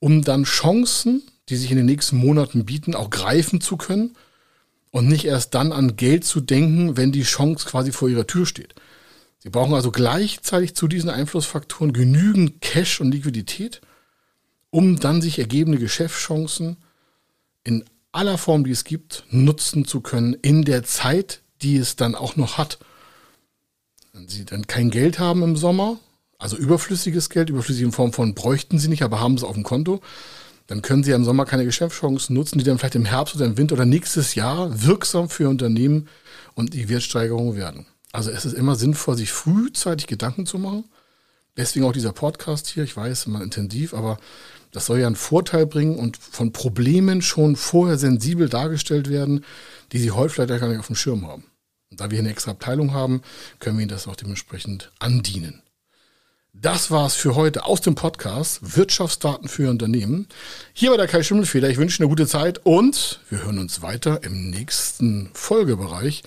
um 0.01 0.23
dann 0.23 0.43
Chancen, 0.43 1.23
die 1.49 1.55
sich 1.55 1.71
in 1.71 1.77
den 1.77 1.87
nächsten 1.87 2.17
Monaten 2.17 2.65
bieten, 2.65 2.97
auch 2.97 3.11
greifen 3.11 3.61
zu 3.61 3.77
können 3.77 4.17
und 4.91 5.07
nicht 5.07 5.25
erst 5.25 5.55
dann 5.55 5.71
an 5.71 5.95
Geld 5.95 6.25
zu 6.25 6.41
denken, 6.41 6.97
wenn 6.97 7.13
die 7.13 7.23
Chance 7.23 7.65
quasi 7.65 7.93
vor 7.93 8.09
Ihrer 8.09 8.27
Tür 8.27 8.45
steht? 8.45 8.75
Sie 9.39 9.51
brauchen 9.51 9.73
also 9.75 9.93
gleichzeitig 9.93 10.75
zu 10.75 10.89
diesen 10.89 11.11
Einflussfaktoren 11.11 11.93
genügend 11.93 12.61
Cash 12.61 13.01
und 13.01 13.13
Liquidität 13.13 13.83
um 14.71 14.99
dann 14.99 15.23
sich 15.23 15.39
ergebende 15.39 15.79
Geschäftschancen 15.79 16.77
in 17.65 17.85
aller 18.13 18.39
Form, 18.39 18.65
die 18.65 18.71
es 18.71 18.85
gibt, 18.85 19.25
nutzen 19.31 19.85
zu 19.85 20.01
können 20.01 20.35
in 20.35 20.63
der 20.65 20.85
Zeit, 20.85 21.43
die 21.63 21.77
es 21.77 21.97
dann 21.97 22.15
auch 22.15 22.37
noch 22.37 22.59
hat. 22.59 22.79
Wenn 24.13 24.29
Sie 24.29 24.45
dann 24.45 24.67
kein 24.67 24.91
Geld 24.91 25.19
haben 25.19 25.43
im 25.43 25.57
Sommer, 25.57 25.99
also 26.39 26.57
überflüssiges 26.57 27.31
Geld, 27.31 27.51
überflüssig 27.51 27.83
in 27.83 27.93
Form 27.93 28.13
von 28.13 28.35
bräuchten 28.35 28.79
Sie 28.79 28.89
nicht, 28.89 29.03
aber 29.03 29.21
haben 29.21 29.35
es 29.35 29.45
auf 29.45 29.55
dem 29.55 29.63
Konto, 29.63 30.01
dann 30.67 30.83
können 30.83 31.05
Sie 31.05 31.13
im 31.13 31.25
Sommer 31.25 31.45
keine 31.45 31.65
Geschäftschancen 31.65 32.35
nutzen, 32.35 32.59
die 32.59 32.65
dann 32.65 32.79
vielleicht 32.79 32.97
im 32.97 33.05
Herbst 33.05 33.37
oder 33.37 33.45
im 33.45 33.57
Winter 33.57 33.75
oder 33.75 33.85
nächstes 33.85 34.35
Jahr 34.35 34.83
wirksam 34.83 35.29
für 35.29 35.49
Unternehmen 35.49 36.09
und 36.55 36.75
die 36.75 36.89
Wertsteigerung 36.89 37.57
werden. 37.57 37.87
Also 38.13 38.31
es 38.31 38.45
ist 38.45 38.55
immer 38.55 38.77
sinnvoll, 38.77 39.17
sich 39.17 39.31
frühzeitig 39.31 40.07
Gedanken 40.07 40.47
zu 40.47 40.59
machen. 40.59 40.85
Deswegen 41.57 41.87
auch 41.87 41.93
dieser 41.93 42.13
Podcast 42.13 42.67
hier, 42.69 42.85
ich 42.85 42.97
weiß, 42.97 43.27
immer 43.27 43.43
intensiv, 43.43 43.95
aber 43.95 44.19
das 44.73 44.87
soll 44.87 45.01
ja 45.01 45.07
einen 45.07 45.17
Vorteil 45.17 45.67
bringen 45.67 45.97
und 45.97 46.17
von 46.19 46.53
Problemen 46.53 47.23
schon 47.23 47.57
vorher 47.57 47.99
sensibel 47.99 48.49
dargestellt 48.49 49.09
werden, 49.09 49.45
die 49.93 49.99
Sie 49.99 50.11
heute 50.11 50.35
vielleicht 50.35 50.61
gar 50.61 50.69
nicht 50.69 50.79
auf 50.81 50.89
dem 50.89 50.97
Schirm 50.97 51.27
haben. 51.27 51.45
Und 51.91 52.01
da 52.01 52.11
wir 52.11 52.17
hier 52.17 52.25
eine 52.25 52.31
extra 52.31 52.51
Abteilung 52.51 52.93
haben, 52.93 53.23
können 53.59 53.79
wir 53.79 53.83
Ihnen 53.83 53.91
das 53.91 54.07
auch 54.07 54.17
dementsprechend 54.17 54.93
andienen. 54.99 55.63
Das 56.53 56.91
war's 56.91 57.15
für 57.15 57.35
heute 57.35 57.67
aus 57.67 57.83
dem 57.83 57.95
Podcast 57.95 58.77
Wirtschaftsdaten 58.77 59.47
für 59.47 59.69
Unternehmen. 59.69 60.27
Hier 60.73 60.91
war 60.91 60.97
der 60.97 61.07
Kai 61.07 61.23
Schimmelfeder. 61.23 61.69
Ich 61.69 61.77
wünsche 61.77 62.03
eine 62.03 62.09
gute 62.09 62.27
Zeit 62.27 62.65
und 62.65 63.21
wir 63.29 63.45
hören 63.45 63.59
uns 63.59 63.83
weiter 63.83 64.23
im 64.25 64.49
nächsten 64.49 65.31
Folgebereich 65.35 66.23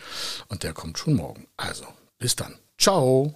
und 0.47 0.61
der 0.61 0.73
kommt 0.73 0.99
schon 0.99 1.15
morgen. 1.15 1.47
Also, 1.57 1.85
bis 2.19 2.35
dann. 2.35 2.55
Ciao. 2.77 3.35